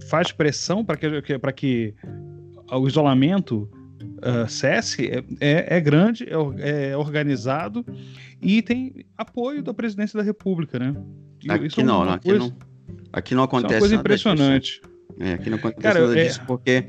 [0.09, 1.93] faz pressão para que, que, que
[2.71, 3.69] o isolamento
[4.17, 7.85] uh, cesse é, é, é grande, é, é, organizado
[8.41, 10.95] e tem apoio da presidência da República, né?
[11.47, 12.55] Aqui, é não, aqui não,
[13.13, 14.81] aqui não acontece é uma coisa impressionante.
[15.19, 16.25] É, aqui não acontece Cara, nada é...
[16.25, 16.83] disso, porque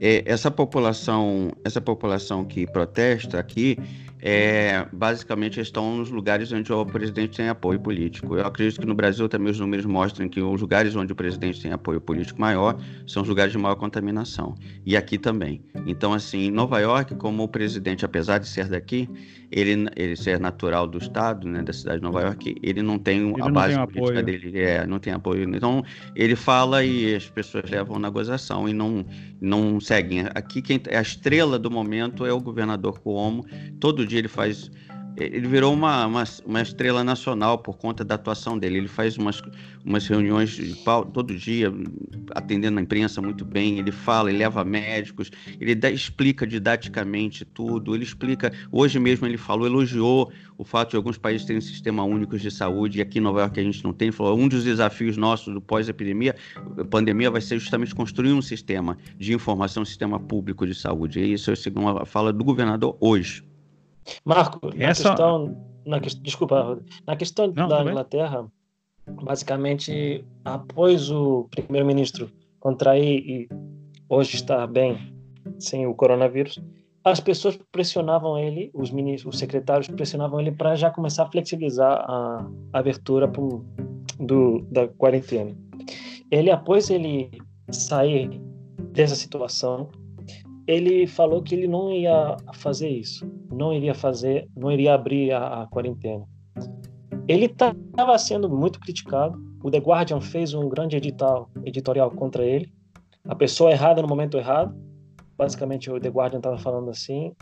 [0.00, 3.78] é, essa população, essa população que protesta aqui,
[4.24, 8.36] é, basicamente estão nos lugares onde o presidente tem apoio político.
[8.36, 11.60] Eu acredito que no Brasil também os números mostram que os lugares onde o presidente
[11.60, 14.54] tem apoio político maior são os lugares de maior contaminação.
[14.86, 15.60] E aqui também.
[15.88, 19.08] Então, assim, em Nova York, como o presidente, apesar de ser daqui,
[19.50, 23.18] ele, ele ser natural do estado, né, da cidade de Nova York, ele não tem
[23.18, 24.24] ele a não base tem política apoio.
[24.24, 25.54] dele, é, não tem apoio.
[25.54, 29.04] Então, ele fala e as pessoas levam na gozação e não,
[29.40, 30.26] não seguem.
[30.34, 33.44] Aqui, quem, a estrela do momento é o governador Cuomo.
[33.80, 34.70] Todo dia ele faz
[35.16, 38.78] ele virou uma, uma, uma, estrela nacional por conta da atuação dele.
[38.78, 39.42] Ele faz umas,
[39.84, 41.72] umas reuniões de pau, todo dia,
[42.34, 43.78] atendendo a imprensa muito bem.
[43.78, 47.94] Ele fala, ele leva médicos, ele dá, explica didaticamente tudo.
[47.94, 48.52] Ele explica.
[48.70, 52.98] Hoje mesmo ele falou, elogiou o fato de alguns países terem sistema únicos de saúde
[52.98, 54.08] e aqui em Nova York a gente não tem.
[54.08, 56.34] Ele falou: um dos desafios nossos do pós-epidemia,
[56.90, 61.20] pandemia, vai ser justamente construir um sistema de informação, um sistema público de saúde.
[61.20, 63.51] E isso é a fala do governador hoje.
[64.24, 65.08] Marco, na Essa...
[65.08, 68.46] questão, na que, desculpa, na questão Não, da Inglaterra,
[69.06, 73.48] basicamente, após o primeiro-ministro contrair e
[74.08, 75.12] hoje estar bem
[75.58, 76.60] sem o coronavírus,
[77.04, 82.04] as pessoas pressionavam ele, os ministros, os secretários pressionavam ele para já começar a flexibilizar
[82.08, 83.64] a, a abertura pro,
[84.20, 85.56] do, da quarentena.
[86.30, 87.30] Ele, após ele
[87.70, 88.40] sair
[88.92, 89.88] dessa situação,
[90.66, 95.62] ele falou que ele não ia fazer isso, não iria fazer, não iria abrir a,
[95.62, 96.24] a quarentena.
[97.28, 99.40] Ele estava sendo muito criticado.
[99.62, 102.72] O The Guardian fez um grande edital, editorial contra ele.
[103.24, 104.74] A pessoa errada no momento errado.
[105.38, 107.32] Basicamente, o The Guardian estava falando assim.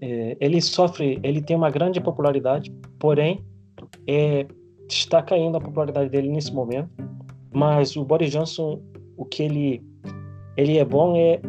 [0.00, 3.44] É, ele sofre, ele tem uma grande popularidade, porém
[4.06, 4.46] é,
[4.88, 6.90] está caindo a popularidade dele nesse momento.
[7.52, 8.80] Mas o Boris Johnson,
[9.16, 9.82] o que ele
[10.56, 11.40] ele é bom é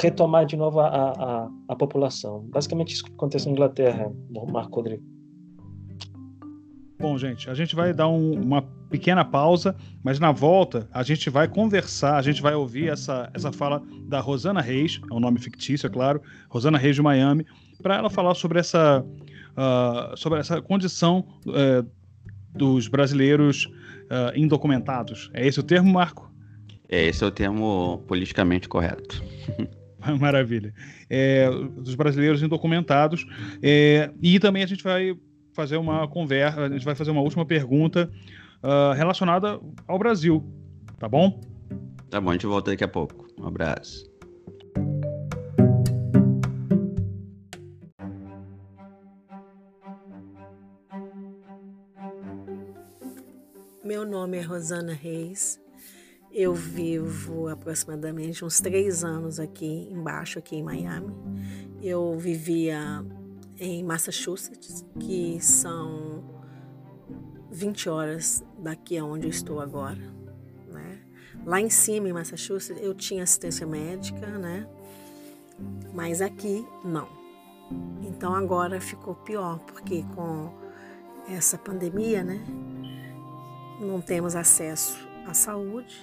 [0.00, 2.46] retomar de novo a, a, a população.
[2.50, 4.12] Basicamente isso que acontece na Inglaterra,
[4.50, 5.02] Marco Rodrigo.
[6.98, 11.28] Bom, gente, a gente vai dar um, uma pequena pausa, mas na volta a gente
[11.28, 15.38] vai conversar, a gente vai ouvir essa, essa fala da Rosana Reis, é um nome
[15.38, 17.44] fictício, é claro, Rosana Reis de Miami,
[17.82, 21.86] para ela falar sobre essa, uh, sobre essa condição uh,
[22.54, 25.30] dos brasileiros uh, indocumentados.
[25.34, 26.32] É esse o termo, Marco?
[26.88, 29.22] É, esse é o termo politicamente correto.
[30.20, 30.72] Maravilha.
[31.08, 33.26] É, dos brasileiros indocumentados.
[33.62, 35.16] É, e também a gente vai
[35.52, 38.10] fazer uma conversa, a gente vai fazer uma última pergunta
[38.62, 40.44] uh, relacionada ao Brasil.
[40.98, 41.40] Tá bom?
[42.10, 43.26] Tá bom, a gente volta daqui a pouco.
[43.40, 44.04] Um abraço.
[53.82, 55.60] Meu nome é Rosana Reis,
[56.38, 61.14] eu vivo aproximadamente uns três anos aqui embaixo, aqui em Miami.
[61.82, 63.02] Eu vivia
[63.58, 66.22] em Massachusetts, que são
[67.50, 70.14] 20 horas daqui aonde eu estou agora.
[70.68, 71.00] Né?
[71.46, 74.68] Lá em cima, em Massachusetts, eu tinha assistência médica, né?
[75.94, 77.08] mas aqui não.
[78.02, 80.52] Então agora ficou pior, porque com
[81.30, 82.44] essa pandemia, né,
[83.80, 86.00] não temos acesso à saúde,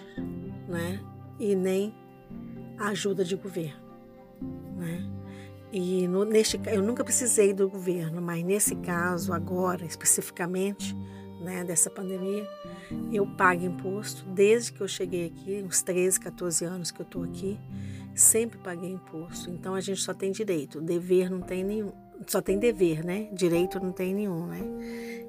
[0.68, 1.00] né,
[1.40, 1.94] e nem
[2.78, 3.82] ajuda de governo,
[4.78, 5.10] né.
[5.72, 10.96] E no, neste, eu nunca precisei do governo, mas nesse caso agora especificamente,
[11.42, 12.48] né, dessa pandemia,
[13.12, 17.24] eu pago imposto desde que eu cheguei aqui, uns 13, 14 anos que eu estou
[17.24, 17.60] aqui,
[18.16, 19.50] sempre paguei imposto.
[19.50, 21.92] Então a gente só tem direito, dever não tem nenhum,
[22.28, 23.30] só tem dever, né?
[23.34, 24.62] Direito não tem nenhum, né?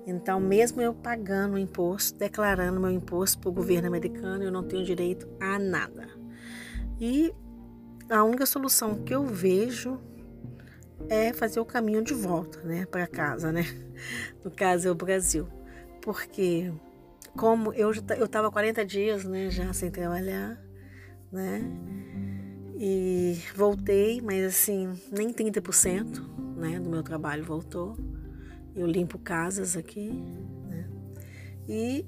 [0.07, 4.63] Então, mesmo eu pagando o imposto, declarando meu imposto para o governo americano, eu não
[4.63, 6.09] tenho direito a nada.
[7.01, 7.33] E
[8.11, 9.99] a única solução que eu vejo
[11.09, 13.65] é fazer o caminho de volta, né, para casa, né?
[14.45, 15.49] No caso é o Brasil,
[16.03, 16.71] porque
[17.35, 20.63] como eu eu estava 40 dias, né, já sem trabalhar,
[21.33, 21.63] né?
[22.79, 26.21] E voltei, mas assim, nem 30%,
[26.57, 27.97] né, do meu trabalho voltou.
[28.75, 30.11] Eu limpo casas aqui,
[30.69, 30.89] né?
[31.69, 32.07] E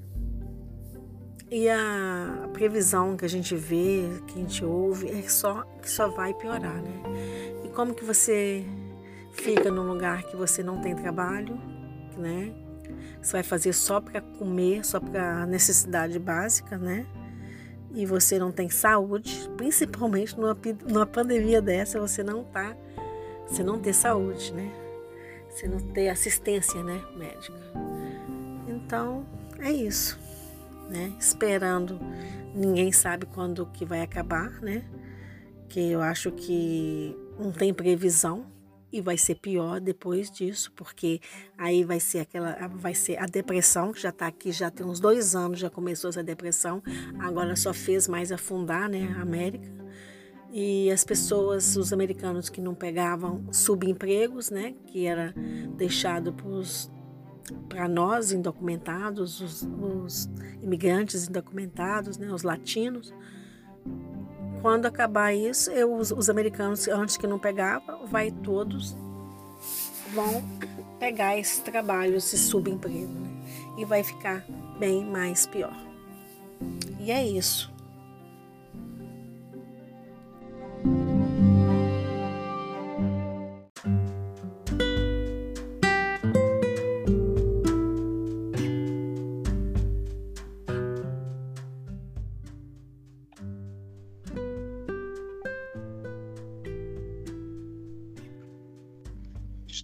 [1.48, 6.09] e a previsão que a gente vê, que a gente ouve, é só que só
[6.09, 7.02] vai piorar, né?
[7.64, 8.64] E como que você
[9.33, 11.57] fica num lugar que você não tem trabalho,
[12.18, 12.52] né?
[13.22, 17.07] Você vai fazer só para comer, só para necessidade básica, né?
[17.94, 22.76] E você não tem saúde, principalmente numa, numa pandemia dessa, você não tá,
[23.46, 24.86] você não ter saúde, né?
[25.57, 27.57] Você não ter assistência, né, médica.
[28.69, 29.25] Então,
[29.59, 30.19] é isso,
[30.90, 31.11] né?
[31.19, 31.99] Esperando,
[32.55, 34.85] ninguém sabe quando que vai acabar, né?
[35.66, 38.45] Que eu acho que não tem previsão,
[38.92, 41.23] e vai ser pior depois disso, porque
[41.57, 45.01] aí vai ser aquela, vai ser a depressão que já está aqui, já tem uns
[45.01, 46.83] dois anos já começou essa depressão,
[47.19, 49.75] agora só fez mais afundar, né, a América.
[50.52, 55.35] E as pessoas, os americanos que não pegavam subempregos, né, que era
[55.76, 56.35] deixado
[57.68, 60.30] para nós indocumentados, os, os
[60.62, 63.12] imigrantes indocumentados, né, os latinos,
[64.62, 68.96] quando acabar isso, eu, os, os americanos, antes que não pegava, vai todos
[70.12, 70.42] vão
[70.98, 73.30] pegar esse trabalho, esse subemprego, né?
[73.76, 74.44] e vai ficar
[74.78, 75.76] bem mais pior.
[76.98, 77.72] E é isso.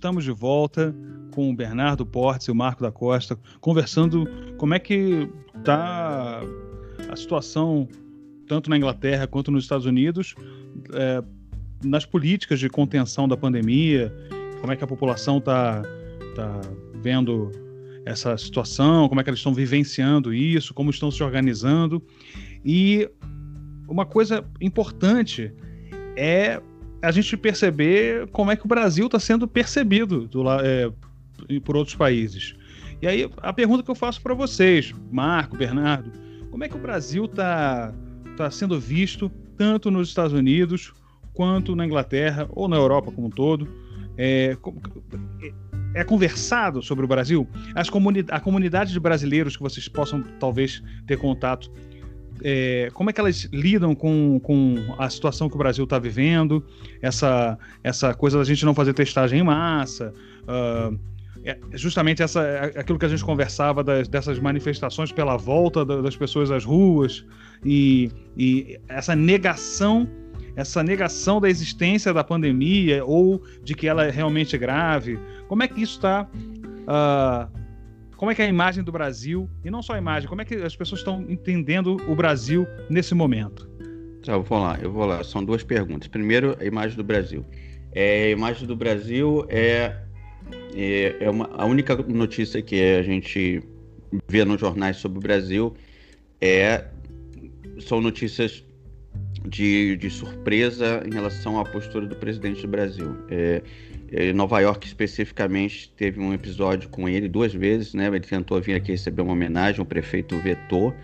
[0.03, 0.93] Estamos de volta
[1.31, 4.25] com o Bernardo Portes e o Marco da Costa, conversando
[4.59, 6.41] como é que está
[7.09, 7.89] a situação,
[8.49, 10.35] tanto na Inglaterra quanto nos Estados Unidos,
[10.93, 11.23] é,
[11.85, 14.13] nas políticas de contenção da pandemia,
[14.61, 15.83] como é que a população está
[16.35, 16.61] tá
[17.01, 17.53] vendo
[18.05, 22.03] essa situação, como é que eles estão vivenciando isso, como estão se organizando.
[22.65, 23.09] E
[23.87, 25.55] uma coisa importante
[26.17, 26.61] é
[27.03, 30.91] a gente perceber como é que o Brasil está sendo percebido do, é,
[31.65, 32.55] por outros países.
[33.03, 36.13] E aí, a pergunta que eu faço para vocês, Marco, Bernardo,
[36.51, 37.93] como é que o Brasil está
[38.37, 40.93] tá sendo visto tanto nos Estados Unidos
[41.35, 43.67] quanto na Inglaterra ou na Europa como um todo?
[44.17, 44.57] É,
[45.95, 47.49] é conversado sobre o Brasil?
[47.75, 51.73] As comuni a comunidade de brasileiros que vocês possam talvez ter contato
[52.45, 56.65] é, como é que elas lidam com, com a situação que o Brasil está vivendo,
[57.01, 60.99] essa, essa coisa da gente não fazer testagem em massa, uh,
[61.45, 66.17] é justamente essa, é, aquilo que a gente conversava das, dessas manifestações pela volta das
[66.17, 67.25] pessoas às ruas
[67.65, 70.09] e, e essa negação
[70.55, 75.19] essa negação da existência da pandemia ou de que ela é realmente grave.
[75.49, 77.49] Como é que isso está uh, ah,
[78.23, 80.45] como é que é a imagem do Brasil, e não só a imagem, como é
[80.45, 83.69] que as pessoas estão entendendo o Brasil nesse momento?
[84.25, 85.25] Tá, eu vou lá, eu vou lá.
[85.25, 86.07] São duas perguntas.
[86.07, 87.45] Primeiro, a imagem do Brasil.
[87.91, 89.97] É, a imagem do Brasil é,
[90.73, 93.61] é, é uma, a única notícia que a gente
[94.29, 95.75] vê nos jornais sobre o Brasil
[96.41, 96.85] é
[97.81, 98.65] são notícias
[99.49, 103.17] de, de surpresa em relação à postura do presidente do Brasil.
[103.29, 103.63] É,
[104.35, 108.09] Nova York, especificamente, teve um episódio com ele duas vezes, né?
[108.09, 110.95] Ele tentou vir aqui receber uma homenagem, o prefeito vetou.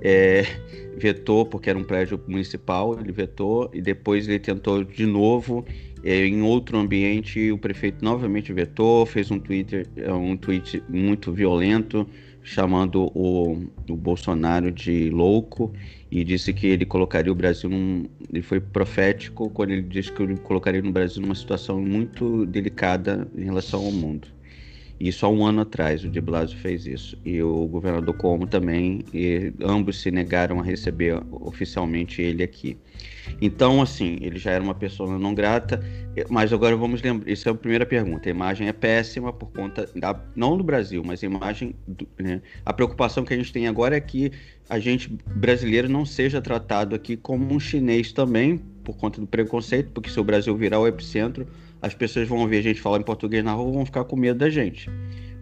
[0.00, 0.44] É,
[0.96, 5.64] vetou porque era um prédio municipal, ele vetou e depois ele tentou de novo
[6.06, 12.06] É, em outro ambiente, o prefeito novamente vetou, fez um, Twitter, um tweet muito violento,
[12.42, 15.72] chamando o, o Bolsonaro de louco
[16.14, 18.06] e disse que ele colocaria o Brasil num.
[18.32, 23.26] Ele foi profético quando ele disse que ele colocaria no Brasil numa situação muito delicada
[23.36, 24.28] em relação ao mundo.
[24.98, 27.18] Isso há um ano atrás, o de Blasio fez isso.
[27.24, 32.76] E o governador Como também, e ambos se negaram a receber oficialmente ele aqui.
[33.40, 35.82] Então, assim, ele já era uma pessoa não grata,
[36.28, 38.28] mas agora vamos lembrar, isso é a primeira pergunta.
[38.28, 42.40] A imagem é péssima por conta, da, não do Brasil, mas a imagem, do, né?
[42.64, 44.30] a preocupação que a gente tem agora é que
[44.68, 49.90] a gente brasileiro não seja tratado aqui como um chinês também, por conta do preconceito,
[49.92, 51.46] porque se o Brasil virar o epicentro,
[51.84, 54.38] as pessoas vão ver a gente falar em português na rua vão ficar com medo
[54.38, 54.90] da gente.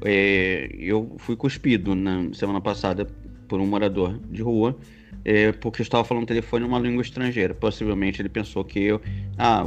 [0.05, 3.07] É, eu fui cuspido na semana passada
[3.47, 4.77] por um morador de rua
[5.25, 7.55] é, porque eu estava falando no telefone uma língua estrangeira.
[7.55, 9.01] Possivelmente ele pensou que eu.
[9.39, 9.65] Ah,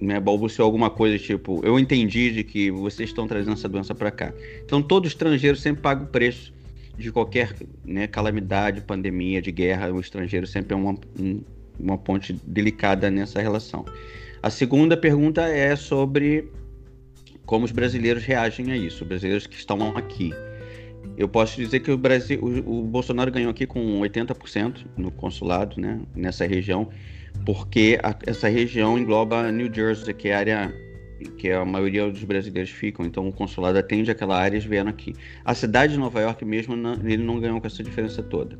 [0.00, 4.10] né, balbuciou alguma coisa tipo: eu entendi de que vocês estão trazendo essa doença para
[4.10, 4.32] cá.
[4.64, 6.52] Então todo estrangeiro sempre paga o preço
[6.98, 9.92] de qualquer né, calamidade, pandemia, de guerra.
[9.92, 11.40] O estrangeiro sempre é uma, um,
[11.78, 13.84] uma ponte delicada nessa relação.
[14.44, 16.52] A segunda pergunta é sobre
[17.46, 20.34] como os brasileiros reagem a isso, os brasileiros que estão aqui.
[21.16, 25.80] Eu posso dizer que o Brasil, o, o Bolsonaro ganhou aqui com 80% no consulado,
[25.80, 26.90] né, nessa região,
[27.46, 30.74] porque a, essa região engloba New Jersey, que é a área
[31.38, 35.14] que a maioria dos brasileiros ficam, então o consulado atende aquela área e vieram aqui.
[35.42, 38.58] A cidade de Nova York mesmo, não, ele não ganhou com essa diferença toda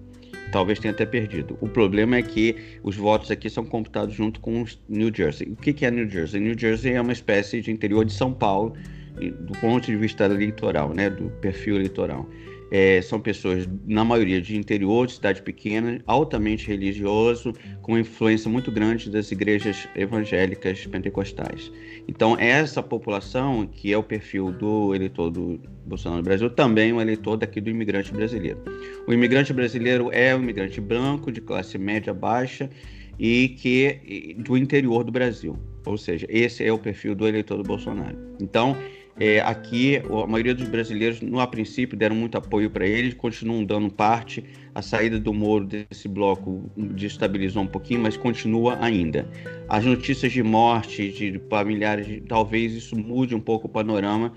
[0.54, 1.58] talvez tenha até perdido.
[1.60, 5.48] O problema é que os votos aqui são computados junto com New Jersey.
[5.48, 6.40] O que é New Jersey?
[6.40, 8.72] New Jersey é uma espécie de interior de São Paulo,
[9.16, 12.30] do ponto de vista eleitoral, né, do perfil eleitoral.
[12.76, 18.72] É, são pessoas, na maioria, de interior, de cidade pequena, altamente religioso, com influência muito
[18.72, 21.70] grande das igrejas evangélicas pentecostais.
[22.08, 26.94] Então, essa população, que é o perfil do eleitor do Bolsonaro no Brasil, também é
[26.94, 28.58] um eleitor daqui do imigrante brasileiro.
[29.06, 32.68] O imigrante brasileiro é um imigrante branco, de classe média baixa,
[33.16, 35.56] e que do interior do Brasil.
[35.86, 38.18] Ou seja, esse é o perfil do eleitor do Bolsonaro.
[38.40, 38.76] Então,
[39.18, 43.64] é, aqui, a maioria dos brasileiros, no a princípio, deram muito apoio para ele, continuam
[43.64, 44.44] dando parte.
[44.74, 49.28] A saída do Moro desse bloco destabilizou um pouquinho, mas continua ainda.
[49.68, 54.32] As notícias de morte de familiares, talvez isso mude um pouco o panorama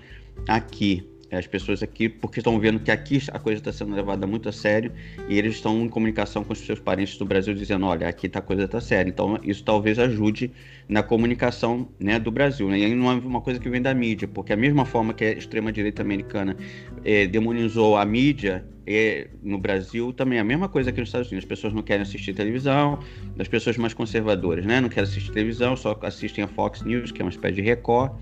[0.46, 1.04] aqui
[1.36, 4.52] as pessoas aqui, porque estão vendo que aqui a coisa está sendo levada muito a
[4.52, 4.92] sério
[5.28, 8.38] e eles estão em comunicação com os seus parentes do Brasil dizendo, olha, aqui tá,
[8.38, 9.10] a coisa está séria.
[9.10, 10.50] Então isso talvez ajude
[10.88, 12.68] na comunicação né, do Brasil.
[12.68, 12.78] Né?
[12.78, 15.32] E não é uma coisa que vem da mídia, porque a mesma forma que a
[15.32, 16.56] extrema-direita americana
[17.04, 21.28] é, demonizou a mídia é, no Brasil, também é a mesma coisa aqui nos Estados
[21.28, 21.44] Unidos.
[21.44, 22.98] As pessoas não querem assistir televisão,
[23.38, 27.20] as pessoas mais conservadoras né, não querem assistir televisão, só assistem a Fox News, que
[27.20, 28.12] é uma espécie de Record,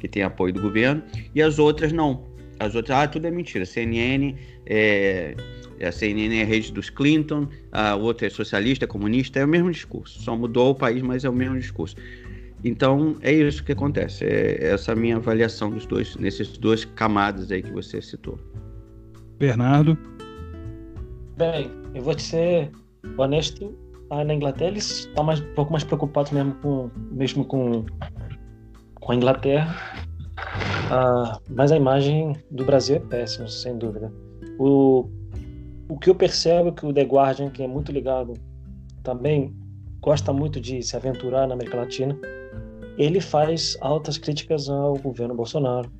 [0.00, 1.02] que tem apoio do governo,
[1.34, 2.33] e as outras não
[2.64, 3.64] as outras, ah, tudo é mentira.
[3.64, 4.34] CNN
[4.66, 5.34] é,
[5.82, 9.70] a CNN é a rede dos Clinton, a outra é socialista, comunista, é o mesmo
[9.70, 10.20] discurso.
[10.22, 11.96] Só mudou o país, mas é o mesmo discurso.
[12.64, 14.24] Então é isso que acontece.
[14.24, 18.38] É essa minha avaliação dos dois, nesses duas camadas aí que você citou.
[19.38, 19.98] Bernardo.
[21.36, 22.70] Bem, eu vou te ser
[23.18, 23.76] honesto.
[24.10, 27.84] Na Inglaterra eles estão mais, um pouco mais preocupados mesmo com, mesmo com,
[29.00, 30.03] com a Inglaterra
[30.90, 34.12] ah, mas a imagem do Brasil é péssima, sem dúvida.
[34.58, 35.08] O,
[35.88, 38.34] o que eu percebo é que o The Guardian, que é muito ligado
[39.02, 39.54] também,
[40.00, 42.16] gosta muito de se aventurar na América Latina,
[42.98, 45.90] ele faz altas críticas ao governo Bolsonaro.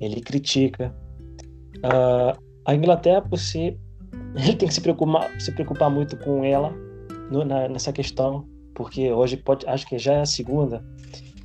[0.00, 0.94] Ele critica.
[1.82, 2.36] Ah,
[2.66, 3.78] a Inglaterra, por si,
[4.34, 6.72] ele tem que se preocupar, se preocupar muito com ela
[7.30, 10.84] no, na, nessa questão, porque hoje pode, acho que já é a segunda,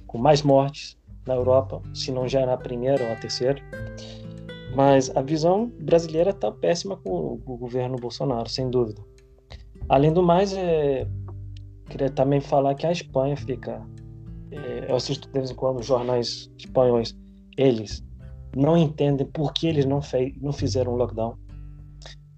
[0.07, 0.96] com mais mortes
[1.27, 3.61] na Europa, se não já na primeira ou na terceira.
[4.75, 9.01] Mas a visão brasileira está péssima com o governo Bolsonaro, sem dúvida.
[9.89, 11.07] Além do mais, é,
[11.89, 13.81] queria também falar que a Espanha fica.
[14.51, 17.15] É, eu assisto de vez em quando jornais espanhóis,
[17.57, 18.03] eles
[18.55, 21.35] não entendem por que eles não, fez, não fizeram lockdown,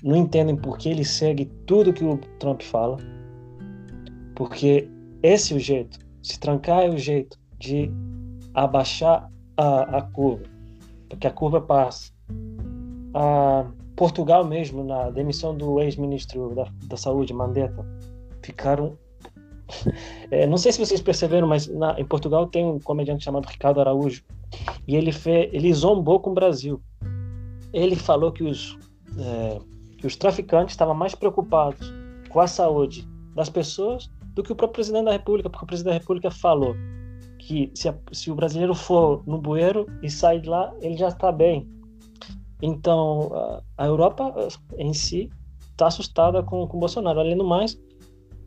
[0.04, 2.98] não entendem por que eles seguem tudo que o Trump fala,
[4.36, 4.90] porque
[5.22, 7.92] esse é o jeito, se trancar é o jeito de
[8.64, 10.44] abaixar a, a curva,
[11.10, 12.12] porque a curva passa.
[13.14, 17.86] A Portugal mesmo, na demissão do ex-ministro da, da Saúde, Mandetta,
[18.44, 18.98] ficaram...
[20.32, 23.82] é, não sei se vocês perceberam, mas na, em Portugal tem um comediante chamado Ricardo
[23.82, 24.24] Araújo,
[24.88, 26.82] e ele, fez, ele zombou com o Brasil.
[27.74, 28.78] Ele falou que os,
[29.18, 29.60] é,
[29.98, 31.94] que os traficantes estavam mais preocupados
[32.30, 35.94] com a saúde das pessoas do que o próprio presidente da República, porque o presidente
[35.94, 36.76] da República falou
[37.50, 41.32] que se, se o brasileiro for no bueiro e sair de lá, ele já está
[41.32, 41.68] bem.
[42.62, 43.32] Então,
[43.76, 44.32] a, Europa
[44.78, 45.32] em si
[45.72, 47.20] está assustada com, com o Bolsonaro.
[47.20, 47.76] Além do mais,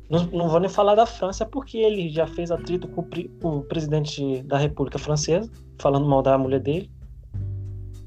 [0.09, 3.03] não, não, vou nem falar da França, porque ele já fez atrito com
[3.43, 5.51] o presidente da República Francesa,
[5.81, 6.89] falando mal da mulher dele.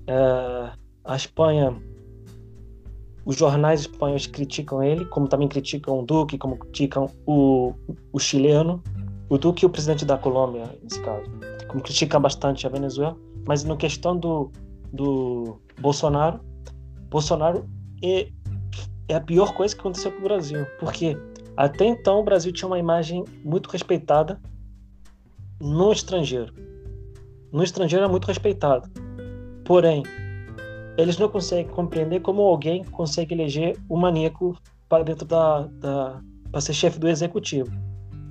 [0.07, 0.71] É,
[1.03, 1.75] a Espanha,
[3.25, 7.73] os jornais espanhóis criticam ele, como também criticam o Duque, como criticam o,
[8.13, 8.81] o chileno,
[9.29, 11.29] o Duque e o presidente da Colômbia, nesse caso.
[11.67, 13.17] Como criticam bastante a Venezuela,
[13.47, 14.51] mas na questão do,
[14.93, 16.39] do Bolsonaro,
[17.09, 17.65] Bolsonaro
[18.03, 18.29] é,
[19.07, 21.17] é a pior coisa que aconteceu com o Brasil, porque
[21.57, 24.39] até então o Brasil tinha uma imagem muito respeitada
[25.61, 26.53] no estrangeiro.
[27.51, 28.89] No estrangeiro é muito respeitado.
[29.63, 30.03] Porém,
[30.97, 34.57] eles não conseguem compreender como alguém consegue eleger o um maníaco
[34.87, 36.21] para dentro da, da
[36.51, 37.71] para ser chefe do executivo.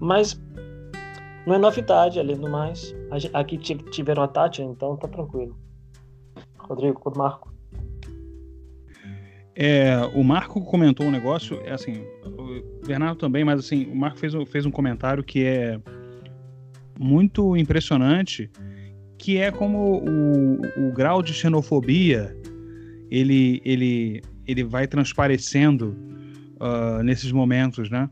[0.01, 0.41] Mas
[1.47, 2.95] não é novidade, além do mais.
[3.33, 5.57] Aqui tiveram a Tati, então tá tranquilo.
[6.59, 7.53] Rodrigo, o Marco.
[9.57, 14.19] É, o Marco comentou um negócio, é assim, o Bernardo também, mas assim, o Marco
[14.19, 15.79] fez, fez um comentário que é
[16.99, 18.51] muito impressionante,
[19.17, 22.37] que é como o, o grau de xenofobia
[23.11, 25.97] ele, ele, ele vai transparecendo
[26.61, 28.11] uh, nesses momentos, né?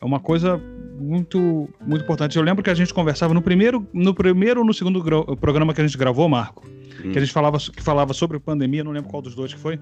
[0.00, 0.60] É uma coisa
[0.98, 2.36] muito muito importante.
[2.36, 5.02] Eu lembro que a gente conversava no primeiro no primeiro ou no segundo
[5.36, 6.66] programa que a gente gravou, Marco,
[7.04, 7.12] hum.
[7.12, 9.78] que a gente falava que falava sobre pandemia, não lembro qual dos dois que foi.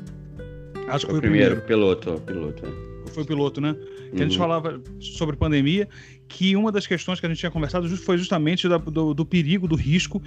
[0.88, 1.62] Acho que foi o primeiro, primeiro.
[1.62, 2.64] piloto, piloto.
[2.64, 3.10] É.
[3.10, 3.74] Foi o piloto, né?
[3.74, 4.14] Que uhum.
[4.14, 4.38] a gente uhum.
[4.38, 5.88] falava sobre pandemia,
[6.28, 9.74] que uma das questões que a gente tinha conversado foi justamente do, do perigo, do
[9.74, 10.22] risco,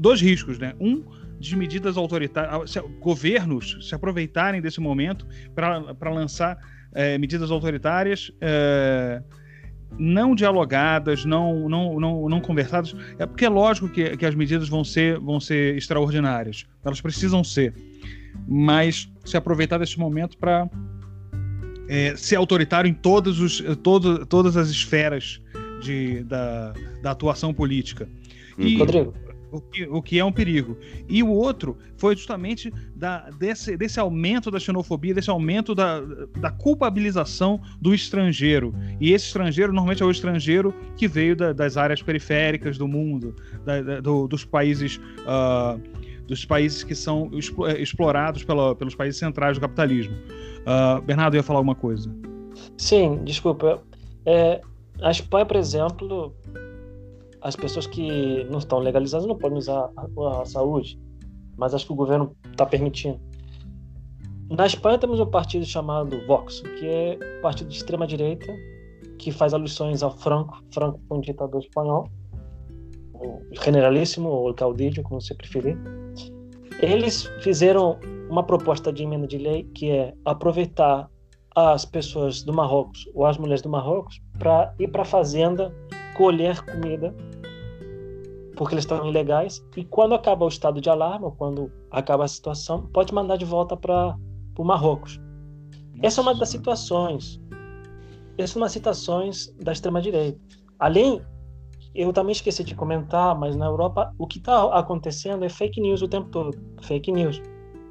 [0.00, 0.74] dois riscos, né?
[0.80, 1.04] Um
[1.38, 6.56] de medidas autoritárias, governos se aproveitarem desse momento para lançar
[6.94, 9.22] é, medidas autoritárias é,
[9.98, 12.94] não dialogadas, não, não, não, não conversadas.
[13.18, 17.42] É porque é lógico que, que as medidas vão ser, vão ser extraordinárias, elas precisam
[17.42, 17.74] ser,
[18.46, 20.68] mas se aproveitar desse momento para
[21.88, 25.40] é, ser autoritário em todos os, todo, todas as esferas
[25.82, 26.72] de, da,
[27.02, 28.08] da atuação política.
[28.58, 29.14] E, Rodrigo
[29.52, 30.76] o que, o que é um perigo.
[31.08, 36.00] E o outro foi justamente da, desse, desse aumento da xenofobia, desse aumento da,
[36.40, 38.74] da culpabilização do estrangeiro.
[38.98, 43.36] E esse estrangeiro normalmente é o estrangeiro que veio da, das áreas periféricas do mundo,
[43.64, 44.96] da, do, dos países.
[44.96, 47.30] Uh, dos países que são
[47.78, 50.14] explorados pela, pelos países centrais do capitalismo.
[50.60, 52.14] Uh, Bernardo ia falar alguma coisa?
[52.78, 53.82] Sim, desculpa.
[54.24, 54.60] É,
[55.02, 56.34] a Espanha, por exemplo,
[57.42, 60.98] as pessoas que não estão legalizadas não podem usar a, a saúde,
[61.56, 63.20] mas acho que o governo está permitindo.
[64.50, 68.52] Na Espanha temos um partido chamado Vox, que é um partido de extrema direita
[69.18, 70.62] que faz alusões ao Franco.
[70.72, 72.08] Franco foi um ditador espanhol,
[73.14, 75.76] o generalíssimo ou o caudillo, como você preferir.
[76.80, 81.08] Eles fizeram uma proposta de emenda de lei que é aproveitar
[81.54, 85.72] as pessoas do Marrocos ou as mulheres do Marrocos para ir para a fazenda
[86.14, 87.14] colher comida
[88.56, 92.28] porque eles estão ilegais e quando acaba o estado de alarme ou quando acaba a
[92.28, 94.16] situação pode mandar de volta para
[94.58, 95.20] o Marrocos.
[96.02, 97.40] Essa é uma das situações.
[98.36, 100.38] Essa é uma das situações da extrema direita
[100.82, 101.22] além
[101.94, 106.02] eu também esqueci de comentar mas na Europa o que está acontecendo é fake news
[106.02, 106.58] o tempo todo.
[106.82, 107.40] Fake news.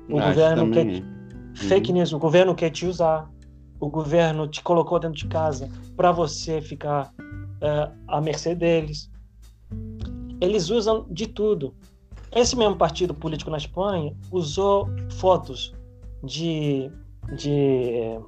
[0.10, 1.56] O ah, governo quer uhum.
[1.56, 2.12] fake news.
[2.12, 3.30] O governo quer te usar.
[3.80, 7.14] O governo te colocou dentro de casa para você ficar
[7.62, 9.10] uh, à mercê deles.
[10.40, 11.74] Eles usam de tudo.
[12.34, 15.74] Esse mesmo partido político na Espanha usou fotos
[16.24, 16.90] de,
[17.36, 18.20] de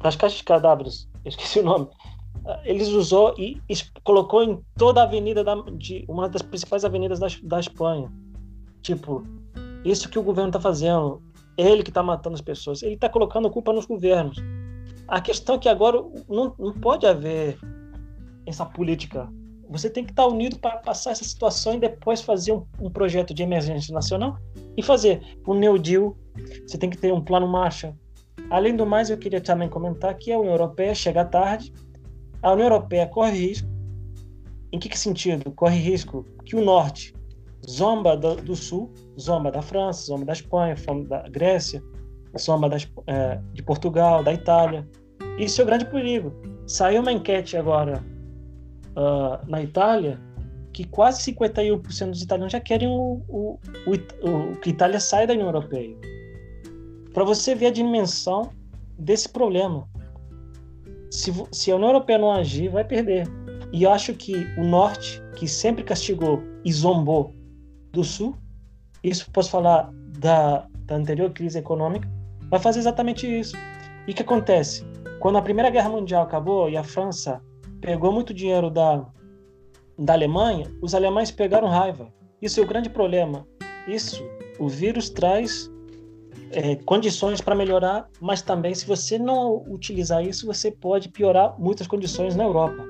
[0.00, 1.88] das caixas de cadáveres, esqueci o nome.
[2.64, 3.60] Eles usou e
[4.02, 8.12] colocou em toda a avenida da, de uma das principais avenidas da, da Espanha.
[8.82, 9.24] Tipo,
[9.84, 11.22] isso que o governo está fazendo,
[11.56, 14.38] ele que está matando as pessoas, ele está colocando culpa nos governos.
[15.08, 17.58] A questão é que agora não, não pode haver
[18.46, 19.28] essa política.
[19.68, 23.32] Você tem que estar unido para passar essa situação e depois fazer um, um, projeto
[23.32, 24.38] de emergência nacional
[24.76, 26.16] e fazer um New Deal.
[26.66, 27.96] Você tem que ter um plano marcha.
[28.50, 31.72] Além do mais, eu queria também comentar que a União Europeia chega tarde.
[32.42, 33.68] A União Europeia corre risco.
[34.70, 35.50] Em que, que sentido?
[35.52, 37.14] Corre risco que o norte
[37.68, 40.74] zomba do, do, sul, zomba da França, zomba da Espanha,
[41.08, 41.82] da Grécia,
[42.38, 44.86] zomba das, é, de Portugal, da Itália.
[45.38, 46.32] Isso é o grande perigo.
[46.66, 48.04] Saiu uma enquete agora
[48.96, 50.20] uh, na Itália
[50.72, 55.26] que quase 51% dos italianos já querem o, o, o, o que a Itália saia
[55.26, 55.96] da União Europeia.
[57.12, 58.50] Para você ver a dimensão
[58.98, 59.88] desse problema.
[61.10, 63.28] Se, se, a União Europeia não agir, vai perder.
[63.72, 67.32] E eu acho que o norte, que sempre castigou e zombou
[67.92, 68.36] do sul,
[69.02, 72.08] isso posso falar da, da anterior crise econômica,
[72.50, 73.56] vai fazer exatamente isso.
[74.08, 74.84] E o que acontece?
[75.20, 77.40] Quando a Primeira Guerra Mundial acabou e a França
[77.84, 79.06] pegou muito dinheiro da,
[79.98, 82.10] da Alemanha, os alemães pegaram raiva.
[82.40, 83.46] Isso é o grande problema.
[83.86, 84.24] Isso,
[84.58, 85.70] o vírus traz
[86.50, 91.86] é, condições para melhorar, mas também, se você não utilizar isso, você pode piorar muitas
[91.86, 92.82] condições na Europa.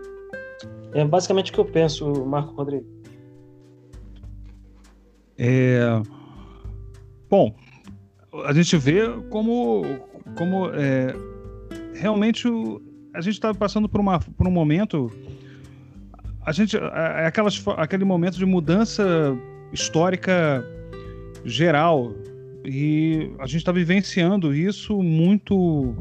[0.93, 2.87] É basicamente o que eu penso, Marco Rodrigo.
[5.37, 6.01] É...
[7.29, 7.53] Bom,
[8.45, 9.83] a gente vê como,
[10.39, 11.13] como é,
[11.95, 12.81] realmente o,
[13.15, 15.11] a gente está passando por, uma, por um momento.
[16.45, 19.05] A gente, é aquelas, aquele momento de mudança
[19.73, 20.65] histórica
[21.45, 22.13] geral
[22.65, 25.95] e a gente está vivenciando isso muito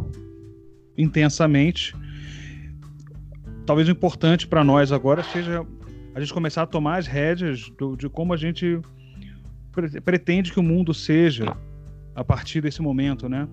[0.98, 1.96] intensamente.
[3.66, 5.66] Talvez o importante para nós agora seja
[6.16, 8.80] a gente começar a tomar as rédeas do, de como a gente
[10.04, 11.56] pretende que o mundo seja
[12.16, 13.48] a partir desse momento, né?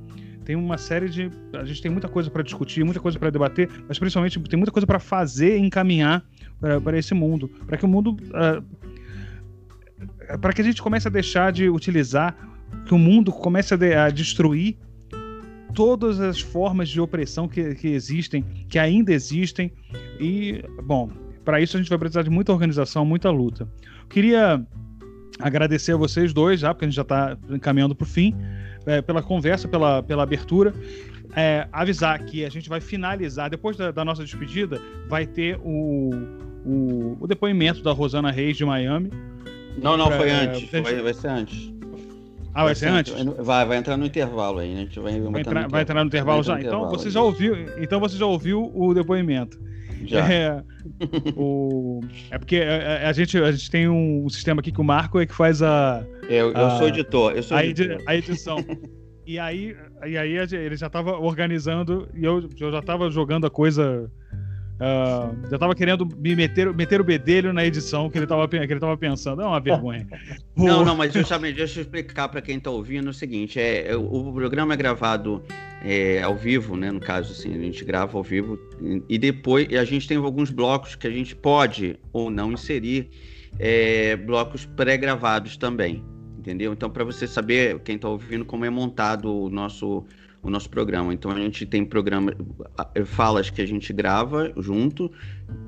[0.44, 1.30] Tem uma série de.
[1.54, 4.72] A gente tem muita coisa para discutir, muita coisa para debater, mas principalmente tem muita
[4.72, 6.24] coisa para fazer encaminhar
[6.82, 7.48] para esse mundo.
[7.66, 8.16] Para que o mundo.
[8.30, 8.62] Uh,
[10.38, 12.36] para que a gente comece a deixar de utilizar,
[12.86, 14.78] que o mundo comece a, de, a destruir
[15.74, 19.72] todas as formas de opressão que, que existem, que ainda existem.
[20.18, 21.10] E, bom,
[21.44, 23.68] para isso a gente vai precisar de muita organização, muita luta.
[24.08, 24.64] Queria
[25.38, 28.34] agradecer a vocês dois, já, porque a gente já está encaminhando para o fim,
[28.86, 30.74] é, pela conversa, pela, pela abertura.
[31.36, 36.10] É, avisar que a gente vai finalizar, depois da, da nossa despedida, vai ter o,
[36.66, 39.12] o, o, depoimento da Rosana Reis de Miami.
[39.80, 40.70] Não, não, pra, foi antes.
[40.70, 41.72] Vai, vai, ser antes.
[42.52, 43.14] Ah, vai, vai ser, antes?
[43.38, 44.80] Vai, vai entrar no intervalo aí, né?
[44.80, 46.60] A gente vai, vai, entrar, vai entrar no intervalo já.
[46.60, 49.56] Então você já ouviu, então você já ouviu o depoimento.
[50.04, 50.32] Já.
[50.32, 50.62] É,
[51.36, 54.80] o, é porque a, é, é, a, gente, a gente tem um, sistema aqui que
[54.80, 56.04] o Marco é que faz a.
[56.28, 58.02] Eu, eu a, sou editor, eu sou a, editor.
[58.06, 58.64] a edição.
[59.26, 59.76] e aí,
[60.06, 64.10] e aí ele já estava organizando e eu, eu já estava jogando a coisa
[64.80, 68.56] Uh, já tava querendo me meter, meter o bedelho na edição que ele tava, que
[68.56, 69.42] ele tava pensando.
[69.42, 70.06] É uma vergonha.
[70.56, 73.96] não, não, mas justamente, deixa eu explicar para quem tá ouvindo o seguinte: é, é,
[73.96, 75.44] o programa é gravado
[75.82, 76.90] é, ao vivo, né?
[76.90, 78.58] No caso, assim, a gente grava ao vivo
[79.08, 83.08] e depois a gente tem alguns blocos que a gente pode ou não inserir
[83.58, 86.04] é, blocos pré-gravados também.
[86.38, 86.72] Entendeu?
[86.72, 90.06] Então, para você saber, quem está ouvindo, como é montado o nosso
[90.42, 91.12] o nosso programa.
[91.12, 92.34] Então a gente tem programa,
[93.04, 95.10] falas que a gente grava junto,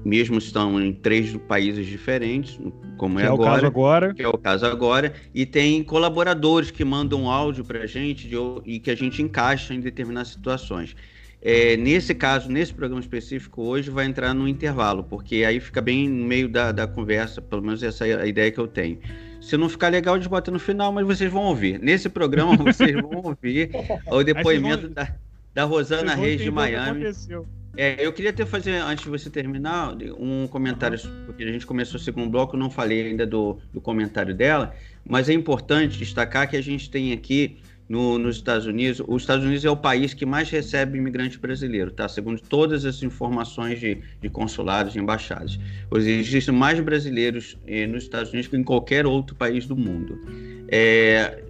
[0.04, 2.58] mesmo estão em três países diferentes,
[2.96, 4.14] como é, é agora, o caso agora.
[4.14, 5.12] Que é o caso agora.
[5.34, 9.74] E tem colaboradores que mandam áudio para a gente de, e que a gente encaixa
[9.74, 10.94] em determinadas situações.
[11.44, 16.08] É, nesse caso, nesse programa específico hoje, vai entrar no intervalo, porque aí fica bem
[16.08, 19.00] no meio da, da conversa, pelo menos essa é a ideia que eu tenho.
[19.40, 21.80] Se não ficar legal, a gente bota no final, mas vocês vão ouvir.
[21.80, 23.70] Nesse programa, vocês vão ouvir
[24.06, 24.92] o depoimento vão...
[24.92, 25.14] da,
[25.52, 27.06] da Rosana Reis de Miami.
[27.76, 31.98] É, eu queria até fazer, antes de você terminar, um comentário, porque a gente começou
[31.98, 34.74] o segundo bloco, não falei ainda do, do comentário dela,
[35.08, 37.58] mas é importante destacar que a gente tem aqui
[37.88, 41.90] no, nos Estados Unidos, os Estados Unidos é o país que mais recebe imigrante brasileiro,
[41.90, 42.08] tá?
[42.08, 45.58] Segundo todas as informações de, de consulados, de embaixadas.
[45.94, 50.18] Existem mais brasileiros eh, nos Estados Unidos que em qualquer outro país do mundo.
[50.68, 51.42] É,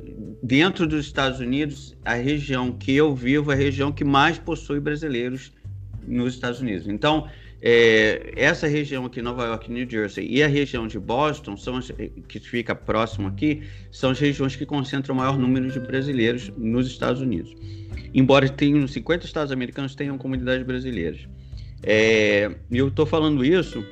[0.43, 4.81] dentro dos Estados Unidos, a região que eu vivo é a região que mais possui
[4.81, 5.53] brasileiros
[6.07, 6.87] nos Estados Unidos.
[6.89, 7.29] Então,
[7.61, 11.93] é, essa região aqui, Nova York, New Jersey, e a região de Boston, são as,
[12.29, 16.89] que fica próximo aqui, são as regiões que concentram o maior número de brasileiros nos
[16.89, 17.55] Estados Unidos.
[18.13, 21.21] Embora tenham 50 estados americanos tenham comunidades brasileiras.
[21.85, 23.85] É, eu estou falando isso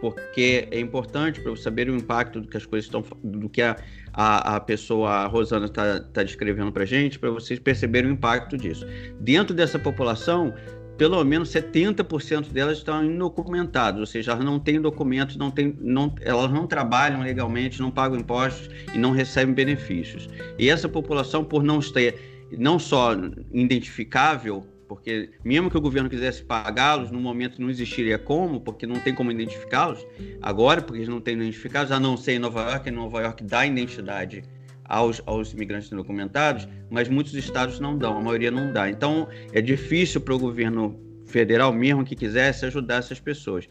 [0.00, 3.76] porque é importante para saber o impacto do que as coisas estão, do que a,
[4.12, 8.56] a, a pessoa, a Rosana, está tá descrevendo para gente, para vocês perceberem o impacto
[8.56, 8.86] disso.
[9.20, 10.54] Dentro dessa população,
[10.98, 16.12] pelo menos 70% delas estão indocumentadas, ou seja, elas não têm documentos, não têm, não,
[16.20, 20.28] elas não trabalham legalmente, não pagam impostos e não recebem benefícios.
[20.58, 23.12] E essa população, por não ter não só
[23.52, 28.98] identificável, porque mesmo que o governo quisesse pagá-los, no momento não existiria como, porque não
[28.98, 30.04] tem como identificá-los.
[30.42, 33.44] Agora, porque eles não têm identificados, a não ser em Nova York, em Nova York
[33.44, 34.42] dá identidade
[34.88, 38.88] aos, aos imigrantes indocumentados, mas muitos estados não dão, a maioria não dá.
[38.88, 43.68] Então, é difícil para o governo federal, mesmo que quisesse, ajudar essas pessoas.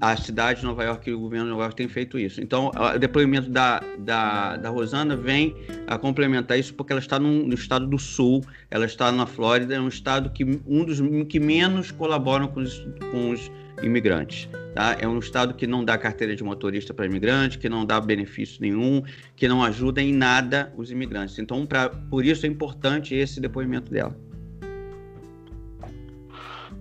[0.00, 2.40] A cidade de Nova York e o governo de Nova York tem feito isso.
[2.40, 5.54] Então, o depoimento da, da, da Rosana vem
[5.86, 9.74] a complementar isso porque ela está no, no estado do Sul, ela está na Flórida,
[9.74, 10.98] é um estado que um dos
[11.28, 13.50] que menos colaboram com os, com os
[13.80, 14.48] imigrantes.
[14.74, 14.96] Tá?
[14.98, 18.58] É um Estado que não dá carteira de motorista para imigrante, que não dá benefício
[18.60, 19.02] nenhum,
[19.36, 21.38] que não ajuda em nada os imigrantes.
[21.38, 24.16] Então, pra, por isso é importante esse depoimento dela.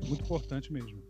[0.07, 1.01] Muito importante mesmo.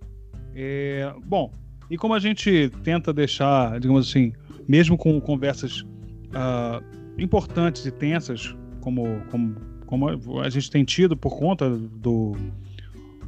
[0.56, 1.54] É, bom,
[1.90, 4.34] e como a gente tenta deixar, digamos assim,
[4.68, 6.84] mesmo com conversas uh,
[7.18, 9.56] importantes e tensas, como, como,
[9.86, 12.36] como a gente tem tido por conta do,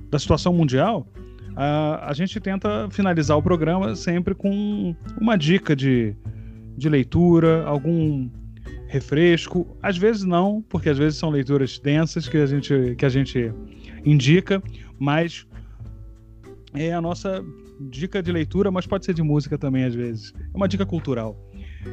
[0.10, 1.08] da situação mundial,
[1.54, 6.16] uh, a gente tenta finalizar o programa sempre com uma dica de,
[6.78, 8.30] de leitura, algum
[8.88, 9.66] refresco.
[9.82, 13.52] Às vezes não, porque às vezes são leituras densas que a gente, que a gente
[14.06, 14.62] indica,
[15.00, 15.48] mas
[16.74, 17.44] é a nossa
[17.90, 20.34] dica de leitura, mas pode ser de música também às vezes.
[20.54, 21.38] É uma dica cultural.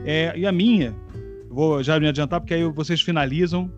[0.05, 0.95] É, e a minha,
[1.49, 3.71] vou já me adiantar porque aí vocês finalizam.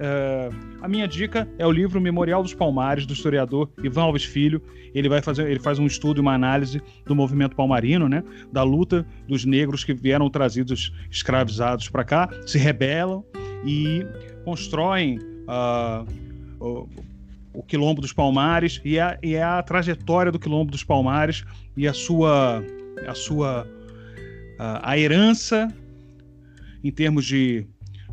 [0.00, 4.62] É, a minha dica é o livro Memorial dos Palmares do historiador Ivan Alves Filho.
[4.94, 8.22] Ele vai fazer, ele faz um estudo e uma análise do movimento palmarino, né,
[8.52, 13.24] da luta dos negros que vieram trazidos escravizados para cá, se rebelam
[13.64, 14.06] e
[14.44, 15.18] constroem
[15.48, 16.88] uh,
[17.52, 21.44] o Quilombo dos Palmares e a, e a trajetória do Quilombo dos Palmares
[21.76, 22.62] e a sua
[23.06, 23.66] a sua
[24.58, 25.68] a, a herança
[26.82, 27.66] em termos de,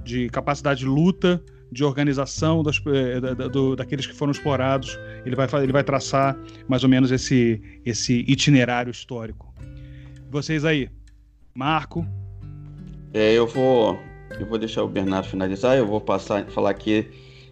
[0.03, 1.43] de capacidade de luta,
[1.75, 4.97] de organização das, eh, da, do, daqueles que foram explorados.
[5.25, 9.53] Ele vai, ele vai traçar mais ou menos esse, esse itinerário histórico.
[10.31, 10.89] Vocês aí,
[11.53, 12.07] Marco.
[13.13, 13.99] É, eu vou
[14.39, 15.77] eu vou deixar o Bernardo finalizar.
[15.77, 17.07] Eu vou passar falar aqui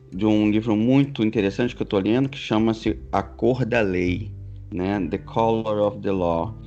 [0.10, 4.32] de um livro muito interessante que eu estou lendo, que chama-se A Cor da Lei,
[4.72, 5.06] né?
[5.10, 6.58] The Color of the Law.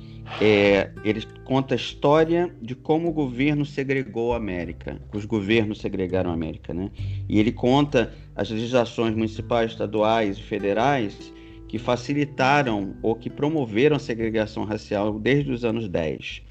[0.41, 6.29] É, ele conta a história de como o governo segregou a América, os governos segregaram
[6.29, 6.91] a América, né?
[7.27, 11.33] E ele conta as legislações municipais, estaduais e federais
[11.67, 16.41] que facilitaram ou que promoveram a segregação racial desde os anos 10.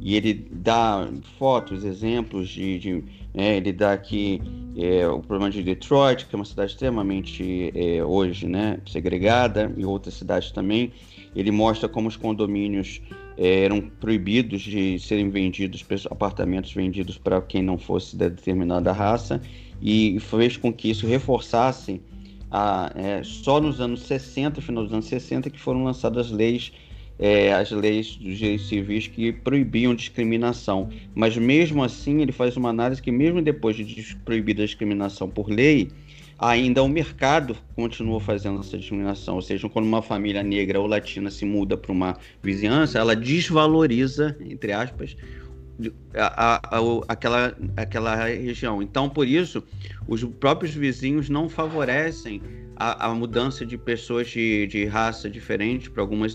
[0.00, 1.08] E ele dá
[1.38, 3.04] fotos, exemplos de, de
[3.34, 4.40] é, ele dá aqui
[4.76, 9.84] é, o problema de Detroit, que é uma cidade extremamente é, hoje né, segregada, e
[9.84, 10.92] outras cidades também.
[11.34, 13.00] Ele mostra como os condomínios
[13.36, 19.40] é, eram proibidos de serem vendidos, apartamentos vendidos para quem não fosse de determinada raça,
[19.80, 22.00] e fez com que isso reforçasse
[22.50, 26.72] a, é, só nos anos 60, final dos anos 60, que foram lançadas leis
[27.20, 30.88] é, as leis dos direitos civis que proibiam discriminação.
[31.14, 35.50] Mas mesmo assim, ele faz uma análise que, mesmo depois de proibida a discriminação por
[35.50, 35.90] lei,
[36.40, 39.34] ainda o mercado continua fazendo essa discriminação.
[39.34, 44.36] Ou seja, quando uma família negra ou latina se muda para uma vizinhança, ela desvaloriza,
[44.40, 45.14] entre aspas,
[46.14, 48.82] a, a, a, aquela, aquela região.
[48.82, 49.62] Então, por isso,
[50.08, 52.40] os próprios vizinhos não favorecem
[52.76, 56.34] a, mudança de pessoas de, de raça diferente para algumas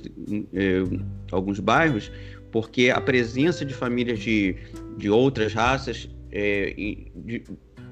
[0.53, 0.83] eh,
[1.31, 2.11] alguns bairros,
[2.51, 4.55] porque a presença de famílias de,
[4.95, 6.75] de outras raças eh,
[7.15, 7.43] de,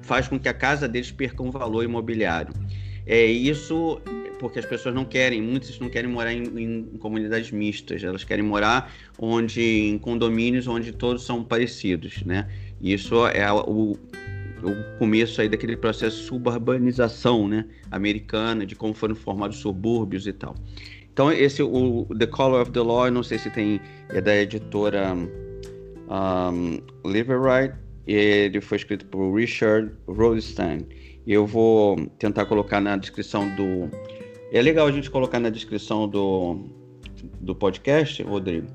[0.04, 2.52] faz com que a casa deles perca um valor imobiliário.
[3.06, 4.00] É isso
[4.38, 8.44] porque as pessoas não querem, muitas não querem morar em, em, comunidades mistas, elas querem
[8.44, 12.48] morar onde em condomínios onde todos são parecidos, né?
[12.80, 13.96] Isso é o,
[14.62, 20.32] o começo aí daquele processo de suburbanização, né, americana, de como foram formados subúrbios e
[20.32, 20.54] tal.
[21.12, 25.14] Então esse o The Color of the Law, não sei se tem é da editora
[25.14, 26.80] um,
[28.06, 30.86] ele foi escrito por Richard Rosenstein.
[31.26, 33.88] Eu vou tentar colocar na descrição do
[34.54, 36.60] é legal a gente colocar na descrição do,
[37.40, 38.68] do podcast, Rodrigo,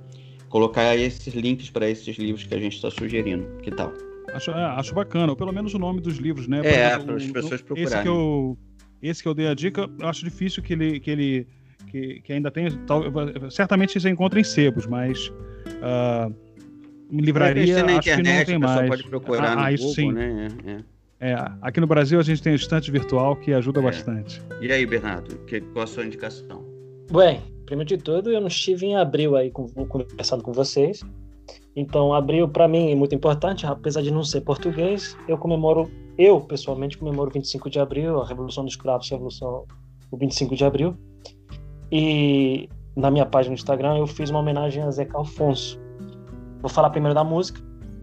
[0.50, 3.48] colocar esses links para esses livros que a gente está sugerindo.
[3.62, 3.94] Que tal?
[4.34, 6.60] Acho, é, acho bacana, ou pelo menos o nome dos livros, né?
[6.66, 7.84] É, para as pessoas procurarem.
[7.86, 8.58] Esse que, eu,
[9.02, 11.48] esse que eu dei a dica, acho difícil que ele, que ele
[11.88, 12.70] que, que ainda tem.
[12.86, 13.04] Tal,
[13.50, 16.36] certamente você encontra em sebos, mas uh,
[17.12, 18.89] livraria na acho internet, que não tem mais.
[18.89, 20.12] pode procurar ah, no isso Google, sim.
[20.12, 20.47] né?
[20.66, 20.99] É, é.
[21.22, 23.84] É, aqui no Brasil a gente tem o estante virtual que ajuda é.
[23.84, 24.41] bastante.
[24.62, 26.64] E aí, Bernardo, que, qual a sua indicação?
[27.12, 31.01] Bem, primeiro de tudo, eu não estive em abril aí com, conversando com vocês.
[31.76, 36.39] Então, abril para mim é muito importante, apesar de não ser português, eu comemoro, eu
[36.39, 39.66] pessoalmente comemoro 25 de abril, a Revolução dos Escravos, a Revolução,
[40.12, 40.95] o 25 de abril.
[41.91, 45.80] E na minha página no Instagram eu fiz uma homenagem a Zeca Alfonso.
[46.62, 47.62] Vou falar primeiro da música.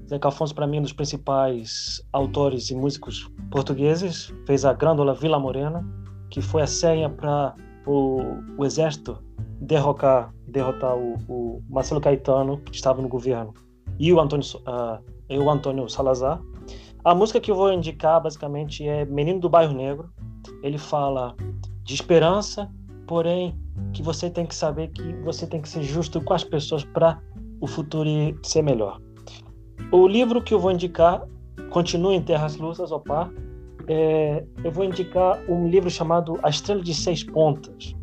[0.09, 4.33] Zeca Alfonso, para mim, é um dos principais autores e músicos portugueses.
[4.47, 5.85] Fez a Grândola Vila Morena,
[6.31, 7.55] que foi a senha para
[7.87, 8.21] o,
[8.57, 9.19] o exército
[9.61, 13.53] derrocar, derrotar o, o Marcelo Caetano, que estava no governo
[13.99, 16.41] e o Antônio, uh, e o Antônio Salazar.
[17.05, 20.11] A música que eu vou indicar basicamente é Menino do Bairro Negro.
[20.63, 21.35] Ele fala
[21.85, 22.71] de esperança,
[23.07, 23.59] porém
[23.93, 27.21] que você tem que saber que você tem que ser justo com as pessoas para
[27.61, 28.09] o futuro
[28.43, 29.01] ser melhor.
[29.93, 31.23] O livro que eu vou indicar
[31.71, 33.31] continua em Terras Lutas, opa.
[33.89, 37.95] É, eu vou indicar um livro chamado A Estrela de Seis Pontas.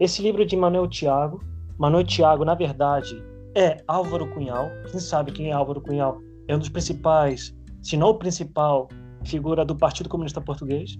[0.00, 1.40] Esse livro é de Manuel Tiago.
[1.78, 3.22] Manuel Tiago, na verdade,
[3.54, 4.70] é Álvaro Cunhal.
[4.90, 6.20] Quem sabe quem é Álvaro Cunhal?
[6.46, 8.88] É um dos principais, se não o principal,
[9.24, 10.96] figura do Partido Comunista Português.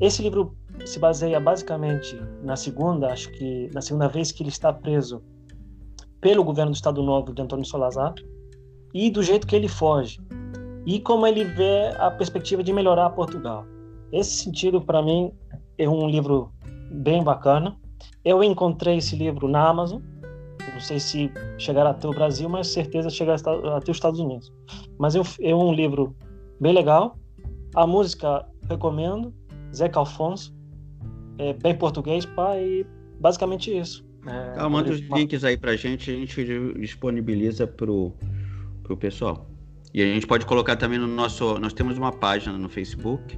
[0.00, 0.56] Esse livro
[0.86, 5.22] se baseia basicamente na segunda, acho que na segunda vez que ele está preso
[6.20, 8.14] pelo governo do Estado Novo de Antônio Salazar
[8.92, 10.20] e do jeito que ele foge
[10.86, 13.64] e como ele vê a perspectiva de melhorar Portugal.
[14.12, 15.32] Esse sentido, para mim,
[15.78, 16.50] é um livro
[16.90, 17.76] bem bacana.
[18.24, 20.02] Eu encontrei esse livro na Amazon.
[20.72, 23.36] Não sei se chegará até o Brasil, mas certeza chegará
[23.76, 24.52] até os Estados Unidos.
[24.98, 26.14] Mas é um livro
[26.60, 27.16] bem legal.
[27.74, 29.32] A música recomendo.
[29.74, 30.54] Zeca Alfonso.
[31.38, 32.84] É bem português, pá, e
[33.20, 34.04] basicamente isso.
[34.26, 36.44] É, tá, manda os links aí pra gente, a gente
[36.78, 38.12] disponibiliza pro,
[38.82, 39.48] pro pessoal.
[39.92, 41.58] E a gente pode colocar também no nosso.
[41.58, 43.36] Nós temos uma página no Facebook.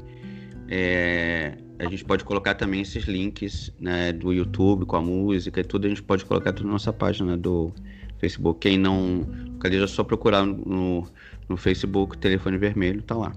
[0.68, 5.64] É, a gente pode colocar também esses links né, do YouTube com a música e
[5.64, 5.86] tudo.
[5.86, 7.72] A gente pode colocar tudo na nossa página do
[8.18, 8.60] Facebook.
[8.60, 11.06] Quem não localiza, é só procurar no,
[11.48, 13.32] no Facebook Telefone Vermelho, tá lá.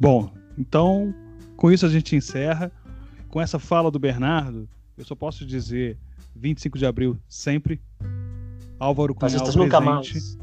[0.00, 1.14] Bom, então
[1.56, 2.72] com isso a gente encerra.
[3.28, 4.66] Com essa fala do Bernardo,
[4.98, 5.96] eu só posso dizer
[6.34, 7.80] 25 de abril sempre.
[8.78, 9.56] Álvaro Cunhal presente.
[9.56, 10.38] Nunca mais.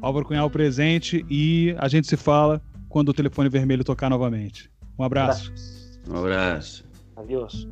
[0.00, 4.70] Álvaro Cunhal presente e a gente se fala quando o telefone vermelho tocar novamente.
[4.98, 5.52] Um abraço.
[6.08, 6.84] Um abraço.
[7.16, 7.68] Adeus.